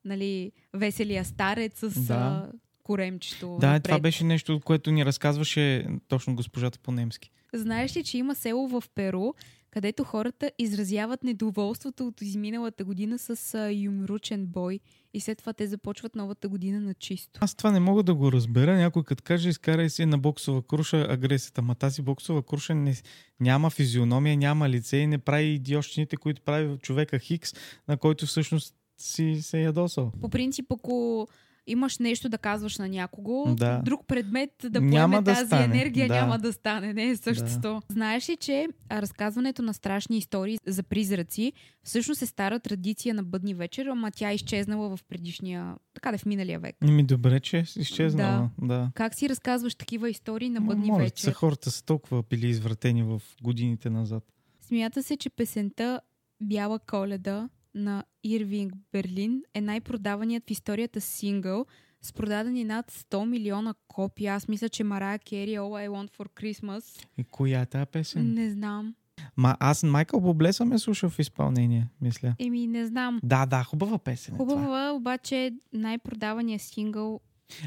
нали, 0.05 0.53
веселия 0.75 1.25
старец, 1.25 1.79
с 1.81 2.01
Да. 2.01 2.15
а, 2.15 2.53
коремчето. 2.83 3.57
Да, 3.61 3.67
напред. 3.67 3.83
това 3.83 3.99
беше 3.99 4.25
нещо, 4.25 4.61
което 4.61 4.91
ни 4.91 5.05
разказваше 5.05 5.87
точно 6.09 6.35
госпожата 6.35 6.79
по-немски. 6.79 7.31
Знаеш 7.55 7.97
ли, 7.97 8.05
че 8.05 8.19
има 8.19 8.35
село 8.35 8.69
в 8.69 8.85
Перу, 8.95 9.33
където 9.75 10.05
хората 10.05 10.51
изразяват 10.59 11.25
недоволството 11.25 12.07
от 12.07 12.23
изминалата 12.23 12.85
година 12.85 13.19
с 13.19 13.55
а, 13.55 13.73
юмручен 13.73 14.47
бой 14.47 14.81
и 15.15 15.21
след 15.21 15.39
това 15.39 15.53
те 15.53 15.67
започват 15.67 16.15
новата 16.15 16.49
година 16.49 16.81
на 16.81 16.95
чисто. 16.95 17.41
Аз 17.43 17.55
това 17.55 17.71
не 17.71 17.81
мога 17.81 18.03
да 18.03 18.15
го 18.15 18.33
разбера. 18.33 18.77
Някой 18.77 19.05
като 19.05 19.23
каже, 19.23 19.49
изкарай 19.49 19.91
си 19.91 20.07
на 20.07 20.19
боксова 20.19 20.63
круша 20.63 21.07
агресията. 21.11 21.63
Ма 21.63 21.75
тази 21.75 22.03
боксова 22.03 22.43
круша 22.43 22.75
не, 22.75 22.95
няма 23.41 23.71
физиономия, 23.71 24.37
няма 24.37 24.69
лице 24.69 24.97
и 24.97 25.07
не 25.07 25.19
прави 25.19 25.45
идиощините, 25.45 26.17
които 26.17 26.43
прави 26.43 26.79
човека 26.79 27.19
Хикс, 27.19 27.53
на 27.89 27.97
който 27.97 28.27
всъщност 28.27 28.75
си 28.99 29.39
се 29.43 29.59
е 29.59 29.63
ядосал. 29.63 30.13
По 30.21 30.29
принцип, 30.29 30.73
ако 30.73 31.29
имаш 31.67 31.99
нещо 31.99 32.29
да 32.29 32.39
казваш 32.39 32.79
на 32.79 32.89
някого, 32.89 33.55
Да. 33.55 33.83
друг 33.85 34.07
предмет 34.07 34.51
да 34.65 34.81
Няма 34.81 35.11
поеме 35.11 35.23
да 35.25 35.35
тази 35.35 35.47
стане, 35.47 35.65
енергия 35.65 36.09
да. 36.09 36.15
няма 36.15 36.39
да 36.39 36.53
стане. 36.53 36.93
Не 36.93 37.05
е 37.09 37.17
същото. 37.17 37.83
Знаеш 37.89 38.29
ли, 38.29 38.37
че 38.37 38.69
разказването 38.93 39.63
на 39.63 39.75
страшни 39.75 40.19
истории 40.19 40.59
за 40.67 40.83
призраци 40.83 41.53
всъщност 41.83 42.23
е 42.23 42.27
стара 42.27 42.61
традиция 42.61 43.15
на 43.15 43.23
бъдни 43.23 43.55
вечер, 43.55 43.87
ама 43.87 44.11
тя 44.11 44.31
е 44.31 44.35
изчезнала 44.35 44.97
в 44.97 45.05
предишния, 45.09 45.75
така 45.95 46.11
да 46.11 46.15
е 46.15 46.19
в 46.19 46.27
миналия 46.27 46.61
век. 46.61 46.77
Ми 46.83 47.05
добре, 47.05 47.41
че 47.41 47.59
е 47.59 47.65
изчезнала. 47.77 48.51
Да. 48.59 48.67
да. 48.67 48.91
Как 48.95 49.15
си 49.15 49.29
разказваш 49.29 49.75
такива 49.75 50.11
истории 50.11 50.49
на 50.51 50.61
бъдни 50.61 50.87
може, 50.87 51.05
вечер? 51.05 51.25
Са, 51.25 51.33
хората 51.33 51.71
са 51.71 51.85
толкова 51.85 52.23
били 52.31 52.47
извратени 52.49 53.03
в 53.03 53.23
годините 53.43 53.91
назад. 53.91 54.25
Смята 54.61 55.03
се, 55.03 55.17
че 55.17 55.31
песента 55.31 56.01
Бяла 56.43 56.79
коледа 56.79 57.49
на 57.75 58.05
Ирвинг 58.25 58.73
Берлин 58.93 59.43
е 59.55 59.61
най-продаваният 59.61 60.45
в 60.47 60.51
историята 60.51 61.01
сингъл 61.01 61.67
с 62.03 62.13
продадени 62.13 62.65
над 62.65 62.93
100 62.93 63.25
милиона 63.25 63.75
копия. 63.89 64.35
Аз 64.35 64.49
мисля, 64.49 64.69
че 64.69 64.85
Марая 64.85 65.19
Кери 65.19 65.51
All 65.51 65.89
I 65.89 65.89
Want 65.89 66.17
for 66.17 66.43
Christmas. 66.43 67.07
И 67.19 67.25
коя 67.25 67.61
е 67.61 67.67
тази 67.67 67.87
песен? 67.87 68.35
Не 68.35 68.51
знам. 68.51 68.95
Ма 69.37 69.57
аз 69.61 69.83
Майкъл 69.83 70.21
Бобле 70.21 70.53
съм 70.53 70.73
е 70.73 70.79
слушал 70.79 71.11
в 71.11 71.19
изпълнение, 71.19 71.89
мисля. 72.01 72.35
Еми, 72.39 72.67
не 72.67 72.87
знам. 72.87 73.21
Да, 73.23 73.47
да, 73.47 73.63
хубава 73.63 73.99
песен 73.99 74.35
е 74.35 74.39
това. 74.39 74.55
Хубава, 74.55 74.93
обаче 74.93 75.53
най-продаваният 75.73 76.63
сингъл. 76.63 77.21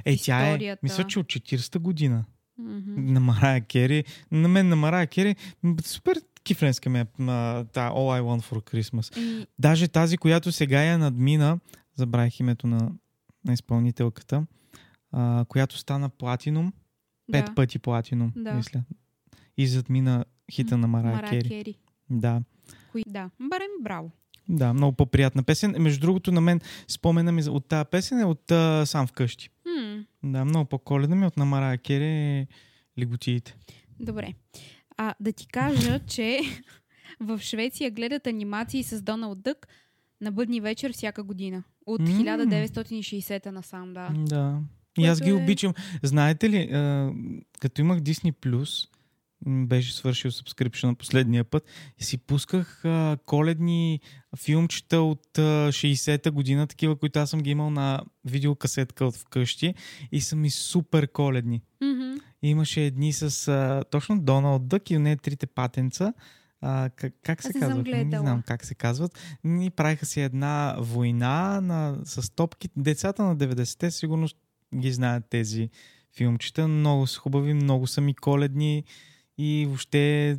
Е, 0.05 0.17
тя 0.17 0.49
е, 0.49 0.77
мисля, 0.83 1.03
че 1.03 1.19
от 1.19 1.25
40-та 1.25 1.79
година. 1.79 2.25
Мгм. 2.59 3.13
на 3.13 3.19
Марая 3.19 3.61
Кери. 3.61 4.03
На 4.31 4.47
мен 4.47 4.69
на 4.69 4.75
Марая 4.75 5.07
Кери 5.07 5.35
супер 5.83 6.21
кифренска 6.47 6.89
ми 6.89 6.99
е 6.99 7.05
м, 7.17 7.65
та 7.73 7.89
All 7.89 8.21
I 8.21 8.21
Want 8.21 8.43
for 8.51 8.71
Christmas. 8.73 9.17
Еми, 9.17 9.47
Даже 9.59 9.87
тази, 9.87 10.17
която 10.17 10.51
сега 10.51 10.83
я 10.83 10.97
надмина, 10.97 11.59
забравих 11.95 12.39
името 12.39 12.67
на, 12.67 12.91
на 13.45 13.53
изпълнителката, 13.53 14.45
а, 15.11 15.45
която 15.47 15.77
стана 15.77 16.09
платинум, 16.09 16.73
пет 17.31 17.45
да. 17.45 17.55
пъти 17.55 17.79
платинум, 17.79 18.33
Да. 18.35 18.53
мисля. 18.53 18.83
И 19.57 19.67
задмина 19.67 20.25
хита 20.51 20.77
на 20.77 20.87
Марая 20.87 21.15
Марая 21.15 21.29
Кери. 21.29 21.49
Кери. 21.49 21.75
Да. 22.09 22.41
Кои... 22.91 23.03
Да. 23.07 23.29
Барем, 23.41 23.69
браво. 23.81 24.11
Да, 24.49 24.73
много 24.73 24.95
по-приятна 24.95 25.43
песен. 25.43 25.75
Между 25.79 26.01
другото, 26.01 26.31
на 26.31 26.41
мен 26.41 26.61
спомена 26.87 27.31
ми 27.31 27.43
от 27.43 27.67
тази 27.67 27.85
песен 27.91 28.19
е 28.19 28.25
от 28.25 28.51
а, 28.51 28.85
Сам 28.85 29.07
вкъщи. 29.07 29.49
Хм. 29.63 29.99
Да, 30.23 30.45
много 30.45 30.65
по-коледна 30.65 31.15
ми 31.15 31.25
от 31.25 31.37
на 31.37 31.45
Марая 31.45 31.77
Кери 31.77 32.05
е 32.05 32.47
Лиготиите. 32.99 33.55
Добре. 33.99 34.33
А 34.97 35.13
да 35.19 35.31
ти 35.31 35.47
кажа, 35.47 35.99
че 36.07 36.39
в 37.19 37.39
Швеция 37.39 37.91
гледат 37.91 38.27
анимации 38.27 38.83
с 38.83 39.01
Доналд 39.01 39.41
Дък 39.41 39.67
на 40.21 40.31
бъдни 40.31 40.61
вечер 40.61 40.93
всяка 40.93 41.23
година. 41.23 41.63
От 41.85 42.01
М. 42.01 42.07
1960 42.07 43.45
насам, 43.45 43.93
да. 43.93 44.09
Да. 44.15 44.59
И 44.99 45.05
аз 45.05 45.21
ги 45.21 45.29
е- 45.29 45.33
обичам. 45.33 45.73
Знаете 46.03 46.49
ли, 46.49 46.57
а, 46.73 47.11
като 47.59 47.81
имах 47.81 47.99
Disney 47.99 48.31
Plus, 48.31 48.89
беше 49.47 49.93
свършил 49.95 50.31
subscription 50.31 50.95
последния 50.95 51.43
път 51.43 51.63
и 51.97 52.03
си 52.03 52.17
пусках 52.17 52.85
а, 52.85 53.17
коледни 53.25 53.99
филмчета 54.37 55.01
от 55.01 55.37
а, 55.37 55.41
60-та 55.71 56.31
година, 56.31 56.67
такива, 56.67 56.95
които 56.95 57.19
аз 57.19 57.29
съм 57.29 57.39
ги 57.39 57.49
имал 57.49 57.69
на 57.69 58.01
видеокасетка 58.25 59.05
от 59.05 59.15
вкъщи 59.15 59.73
и 60.11 60.21
са 60.21 60.35
ми 60.35 60.49
супер 60.49 61.07
коледни. 61.07 61.61
Мгм. 61.81 62.13
Имаше 62.41 62.81
едни 62.81 63.13
с 63.13 63.47
а, 63.47 63.83
точно 63.91 64.19
Доналд 64.19 64.67
Дък 64.67 64.91
и 64.91 64.97
не 64.97 65.15
трите 65.15 65.47
патенца. 65.47 66.13
А, 66.61 66.89
как, 66.95 67.13
как 67.23 67.43
се 67.43 67.51
Аз 67.61 67.73
не? 67.75 68.03
Не 68.03 68.19
знам 68.19 68.43
как 68.47 68.65
се 68.65 68.75
казват. 68.75 69.19
Ни 69.43 69.69
правиха 69.69 70.05
си 70.05 70.21
една 70.21 70.75
война 70.79 71.61
на, 71.61 71.97
с 72.03 72.29
топки. 72.35 72.69
Децата 72.75 73.23
на 73.23 73.37
90-те 73.37 73.91
сигурно 73.91 74.27
ги 74.75 74.91
знаят 74.91 75.23
тези 75.29 75.69
филмчета. 76.15 76.67
Много 76.67 77.07
са 77.07 77.19
хубави, 77.19 77.53
много 77.53 77.87
са 77.87 78.01
ми 78.01 78.15
коледни 78.15 78.83
и 79.37 79.65
въобще 79.67 80.37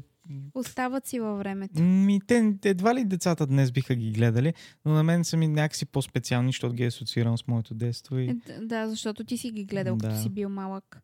Остават 0.54 1.06
си 1.06 1.20
във 1.20 1.38
времето. 1.38 1.82
Ми, 1.82 2.20
те, 2.26 2.54
едва 2.64 2.94
ли 2.94 3.04
децата 3.04 3.46
днес 3.46 3.72
биха 3.72 3.94
ги 3.94 4.10
гледали, 4.10 4.54
но 4.84 4.92
на 4.92 5.02
мен 5.02 5.24
са 5.24 5.36
ми 5.36 5.48
някакси 5.48 5.86
по-специални, 5.86 6.48
защото 6.48 6.74
ги 6.74 6.84
асоциирам 6.84 7.38
с 7.38 7.46
моето 7.46 7.74
детство. 7.74 8.18
И... 8.18 8.28
Е, 8.28 8.36
да, 8.62 8.88
защото 8.88 9.24
ти 9.24 9.38
си 9.38 9.50
ги 9.50 9.64
гледал, 9.64 9.96
Да. 9.96 10.08
като 10.08 10.22
си 10.22 10.28
бил 10.28 10.48
малък. 10.48 11.02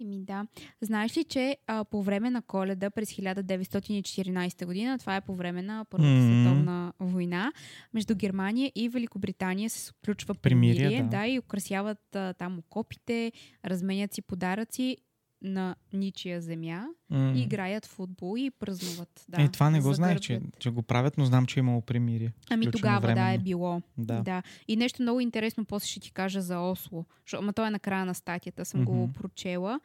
Еми 0.00 0.20
да. 0.20 0.46
Знаеш 0.80 1.16
ли, 1.16 1.24
че 1.24 1.56
а, 1.66 1.84
по 1.84 2.02
време 2.02 2.30
на 2.30 2.42
коледа 2.42 2.90
през 2.90 3.12
1914 3.12 4.66
година, 4.66 4.98
това 4.98 5.16
е 5.16 5.20
по 5.20 5.34
време 5.34 5.62
на 5.62 5.84
Първата 5.90 6.10
Мгм. 6.10 6.22
световна 6.22 6.92
война, 7.00 7.52
между 7.94 8.14
Германия 8.14 8.72
и 8.74 8.88
Великобритания 8.88 9.70
се 9.70 9.80
сключва 9.80 10.34
Примирие, 10.34 10.82
примирие, 10.82 11.02
да. 11.02 11.08
да, 11.08 11.26
и 11.26 11.38
украсяват 11.38 12.16
а, 12.16 12.34
там 12.34 12.58
окопите, 12.58 13.32
разменят 13.64 14.14
си 14.14 14.22
подаръци 14.22 14.96
на 15.42 15.76
ничия 15.92 16.40
земя 16.40 16.86
М. 17.10 17.32
и 17.36 17.42
играят 17.42 17.86
футбол 17.86 18.38
и 18.38 18.50
празнуват. 18.50 19.24
Да, 19.28 19.42
е, 19.42 19.48
това 19.48 19.70
не 19.70 19.80
го 19.80 19.92
знаех, 19.92 20.20
че, 20.20 20.40
че 20.58 20.70
го 20.70 20.82
правят, 20.82 21.18
но 21.18 21.24
знам, 21.24 21.46
че 21.46 21.60
е 21.60 21.62
имало 21.62 21.80
примирие. 21.80 22.32
Ами 22.50 22.70
тогава, 22.70 23.00
да, 23.00 23.12
е 23.12 23.14
временно. 23.14 23.44
било. 23.44 23.82
Да. 23.98 24.20
Да. 24.20 24.42
И 24.68 24.76
нещо 24.76 25.02
много 25.02 25.20
интересно, 25.20 25.64
после 25.64 25.86
ще 25.86 26.00
ти 26.00 26.10
кажа 26.10 26.40
за 26.40 26.58
Осло. 26.60 27.04
Ама 27.32 27.52
то 27.52 27.66
е 27.66 27.70
на 27.70 27.78
края 27.78 28.06
на 28.06 28.14
статията, 28.14 28.64
съм 28.64 28.84
го 28.84 28.94
Мгм. 28.94 29.12
прочела. 29.12 29.80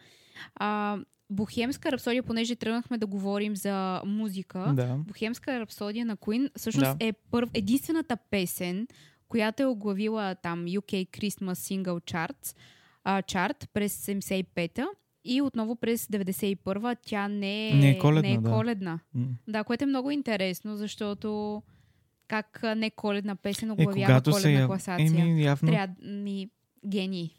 А, 0.55 0.97
Бохемска 1.29 1.91
рапсодия, 1.91 2.23
понеже 2.23 2.55
тръгнахме 2.55 2.97
да 2.97 3.07
говорим 3.07 3.55
за 3.55 4.01
музика, 4.05 4.73
Да. 4.73 4.95
Бохемска 4.97 5.59
рапсодия 5.59 6.05
на 6.05 6.17
Queen 6.17 6.49
всъщност 6.57 6.97
Да. 6.97 7.05
е 7.05 7.13
първ, 7.13 7.49
единствената 7.53 8.17
песен, 8.17 8.87
която 9.27 9.63
е 9.63 9.65
оглавила 9.65 10.35
там 10.35 10.65
UK 10.65 11.09
Christmas 11.09 11.53
Single 11.53 12.13
Charts, 12.13 12.55
а, 13.03 13.21
чарт 13.21 13.69
през 13.73 13.97
75-та 13.97 14.85
и 15.25 15.41
отново 15.41 15.75
през 15.75 16.05
91-та 16.05 16.95
тя 16.95 17.27
не 17.27 17.69
е, 17.69 17.73
Не 17.73 17.89
е 17.89 17.99
коледна, 17.99 18.29
не 18.29 18.35
е 18.35 18.37
да. 18.37 18.51
коледна. 18.51 18.99
М. 19.13 19.25
Да, 19.47 19.63
което 19.63 19.83
е 19.83 19.87
много 19.87 20.11
интересно, 20.11 20.77
защото 20.77 21.61
как 22.27 22.63
не 22.77 22.89
коледна 22.89 23.35
песен 23.35 23.69
Е, 23.69 23.71
оглавява 23.71 24.21
се 24.25 24.31
коледна 24.31 24.59
я... 24.59 24.67
класация. 24.67 25.21
Еми, 25.21 25.43
явно... 25.43 25.71
Трябва 25.71 25.95
ми 26.01 26.49
гении. 26.87 27.35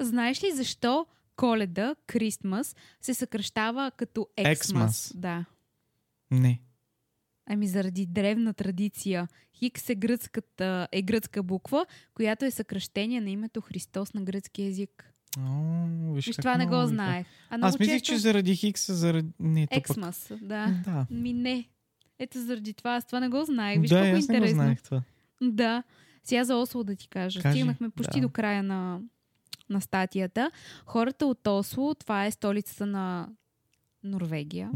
Знаеш 0.00 0.44
ли 0.44 0.52
защо 0.52 1.06
коледа, 1.36 1.94
Christmas, 2.08 2.76
се 3.00 3.14
съкръщава 3.14 3.90
като? 3.96 4.28
Xmas. 4.36 5.16
Да. 5.16 5.44
Не. 6.30 6.60
Ами 7.46 7.66
заради 7.66 8.06
древна 8.06 8.54
традиция. 8.54 9.28
Хикс 9.54 9.88
е, 9.88 9.94
гръцката, 9.94 10.88
е 10.92 11.02
гръцка 11.02 11.42
буква, 11.42 11.86
която 12.14 12.44
е 12.44 12.50
съкръщение 12.50 13.20
на 13.20 13.30
името 13.30 13.60
Христос 13.60 14.14
на 14.14 14.22
гръцки 14.22 14.62
язик. 14.62 15.12
О, 15.38 15.86
виж, 16.14 16.26
Виж, 16.26 16.36
това 16.36 16.56
не 16.56 16.66
го 16.66 16.80
ви- 16.80 16.86
знаех. 16.86 17.26
А 17.50 17.58
Аз 17.62 17.78
мислих, 17.78 17.94
често... 17.96 18.06
че 18.06 18.18
заради 18.18 18.56
Хикса, 18.56 18.94
заради... 18.94 19.28
Не, 19.40 19.66
то 19.66 19.80
пък... 19.86 19.96
Да. 20.42 20.74
Да. 20.84 21.06
Ми 21.10 21.32
не. 21.32 21.68
Ето 22.18 22.40
заради 22.40 22.74
това. 22.74 22.94
Аз 22.94 23.06
това 23.06 23.20
не 23.20 23.28
го 23.28 23.44
знаех. 23.44 23.80
Виж 23.80 23.90
да, 23.90 24.02
колко 24.02 24.16
аз 24.16 24.28
не 24.28 24.34
го 24.38 24.44
интересно. 24.44 24.62
знаех 24.62 24.82
това. 24.82 25.02
Да. 25.42 25.82
Сега 26.24 26.44
за 26.44 26.56
Осло 26.56 26.84
да 26.84 26.96
ти 26.96 27.08
кажа. 27.08 27.40
Кажи, 27.42 27.58
Стигнахме 27.58 27.90
почти 27.90 28.20
да. 28.20 28.26
до 28.26 28.28
края 28.28 28.62
на, 28.62 29.00
на 29.70 29.80
статията. 29.80 30.50
Хората 30.86 31.26
от 31.26 31.46
Осло, 31.46 31.94
това 31.94 32.24
е 32.24 32.30
столицата 32.30 32.86
на 32.86 33.28
Норвегия, 34.06 34.70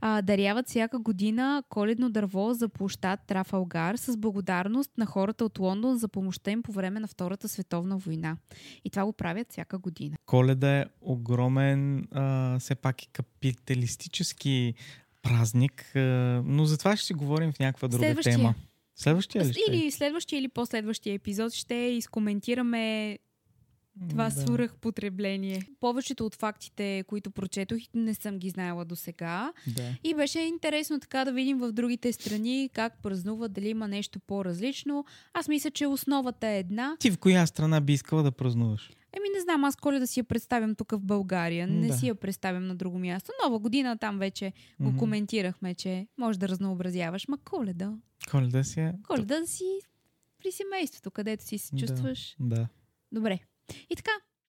а, 0.00 0.22
даряват 0.22 0.68
всяка 0.68 0.98
година 0.98 1.62
коледно 1.68 2.10
дърво 2.10 2.54
за 2.54 2.68
площад 2.68 3.20
Трафалгар 3.26 3.96
с 3.96 4.16
благодарност 4.16 4.90
на 4.98 5.06
хората 5.06 5.44
от 5.44 5.58
Лондон 5.58 5.98
за 5.98 6.08
помощта 6.08 6.50
им 6.50 6.62
по 6.62 6.72
време 6.72 7.00
на 7.00 7.06
Втората 7.06 7.48
световна 7.48 7.96
война. 7.96 8.36
И 8.84 8.90
това 8.90 9.04
го 9.04 9.12
правят 9.12 9.50
всяка 9.50 9.78
година. 9.78 10.16
Коледа 10.26 10.76
е 10.78 10.84
огромен, 11.00 12.08
а, 12.12 12.58
все 12.58 12.74
пак 12.74 13.02
и 13.02 13.06
капиталистически 13.06 14.74
празник, 15.22 15.96
а, 15.96 16.00
но 16.44 16.64
за 16.64 16.78
това 16.78 16.96
ще 16.96 17.06
си 17.06 17.14
говорим 17.14 17.52
в 17.52 17.58
някаква 17.58 17.88
друга 17.88 18.04
Следващия. 18.04 18.36
тема. 18.36 18.54
Следващия 18.96 19.44
ли 19.44 19.52
ще? 19.52 19.60
Или 19.68 19.90
следващия 19.90 20.38
или 20.38 20.48
последващия 20.48 21.14
епизод 21.14 21.52
ще 21.52 21.74
изкоментираме 21.74 23.18
това 24.08 24.24
да. 24.24 24.30
свръхпотребление. 24.32 25.62
Повечето 25.80 26.26
от 26.26 26.34
фактите, 26.34 27.04
които 27.06 27.30
прочетох, 27.30 27.78
не 27.94 28.14
съм 28.14 28.38
ги 28.38 28.50
знаела 28.50 28.84
до 28.84 28.96
сега. 28.96 29.52
Да. 29.66 29.90
И 30.04 30.14
беше 30.14 30.40
интересно 30.40 31.00
така 31.00 31.24
да 31.24 31.32
видим 31.32 31.58
в 31.58 31.72
другите 31.72 32.12
страни 32.12 32.70
как 32.72 33.02
празнуват, 33.02 33.52
дали 33.52 33.68
има 33.68 33.88
нещо 33.88 34.20
по-различно. 34.20 35.04
Аз 35.34 35.48
мисля, 35.48 35.70
че 35.70 35.86
основата 35.86 36.46
е 36.46 36.58
една. 36.58 36.96
Ти 36.98 37.10
в 37.10 37.18
коя 37.18 37.46
страна 37.46 37.80
би 37.80 37.92
искала 37.92 38.22
да 38.22 38.32
празнуваш? 38.32 38.90
Еми 39.12 39.28
не 39.34 39.40
знам, 39.40 39.64
аз 39.64 39.76
коледа 39.76 40.06
си 40.06 40.20
я 40.20 40.24
представям 40.24 40.74
тук 40.74 40.92
в 40.92 41.00
България. 41.00 41.66
Не 41.66 41.86
Да. 41.86 41.94
си 41.94 42.06
я 42.06 42.14
представям 42.14 42.66
на 42.66 42.74
друго 42.74 42.98
място. 42.98 43.32
Нова 43.44 43.58
година 43.58 43.98
там 43.98 44.18
вече 44.18 44.52
го 44.80 44.88
Мгм. 44.88 44.98
коментирахме, 44.98 45.74
че 45.74 46.06
може 46.18 46.38
да 46.38 46.48
разнообразяваш. 46.48 47.28
Ма 47.28 47.38
коледа. 47.38 47.92
Коледа 48.30 48.64
си 48.64 48.80
е... 48.80 48.94
Коледа 49.04 49.40
да 49.40 49.46
си 49.46 49.64
при 50.38 50.52
семейството, 50.52 51.10
където 51.10 51.44
си 51.44 51.58
се 51.58 51.70
Да. 51.72 51.80
чувстваш. 51.80 52.36
Да. 52.40 52.68
Добре. 53.12 53.38
И 53.88 53.94
така, 53.96 54.12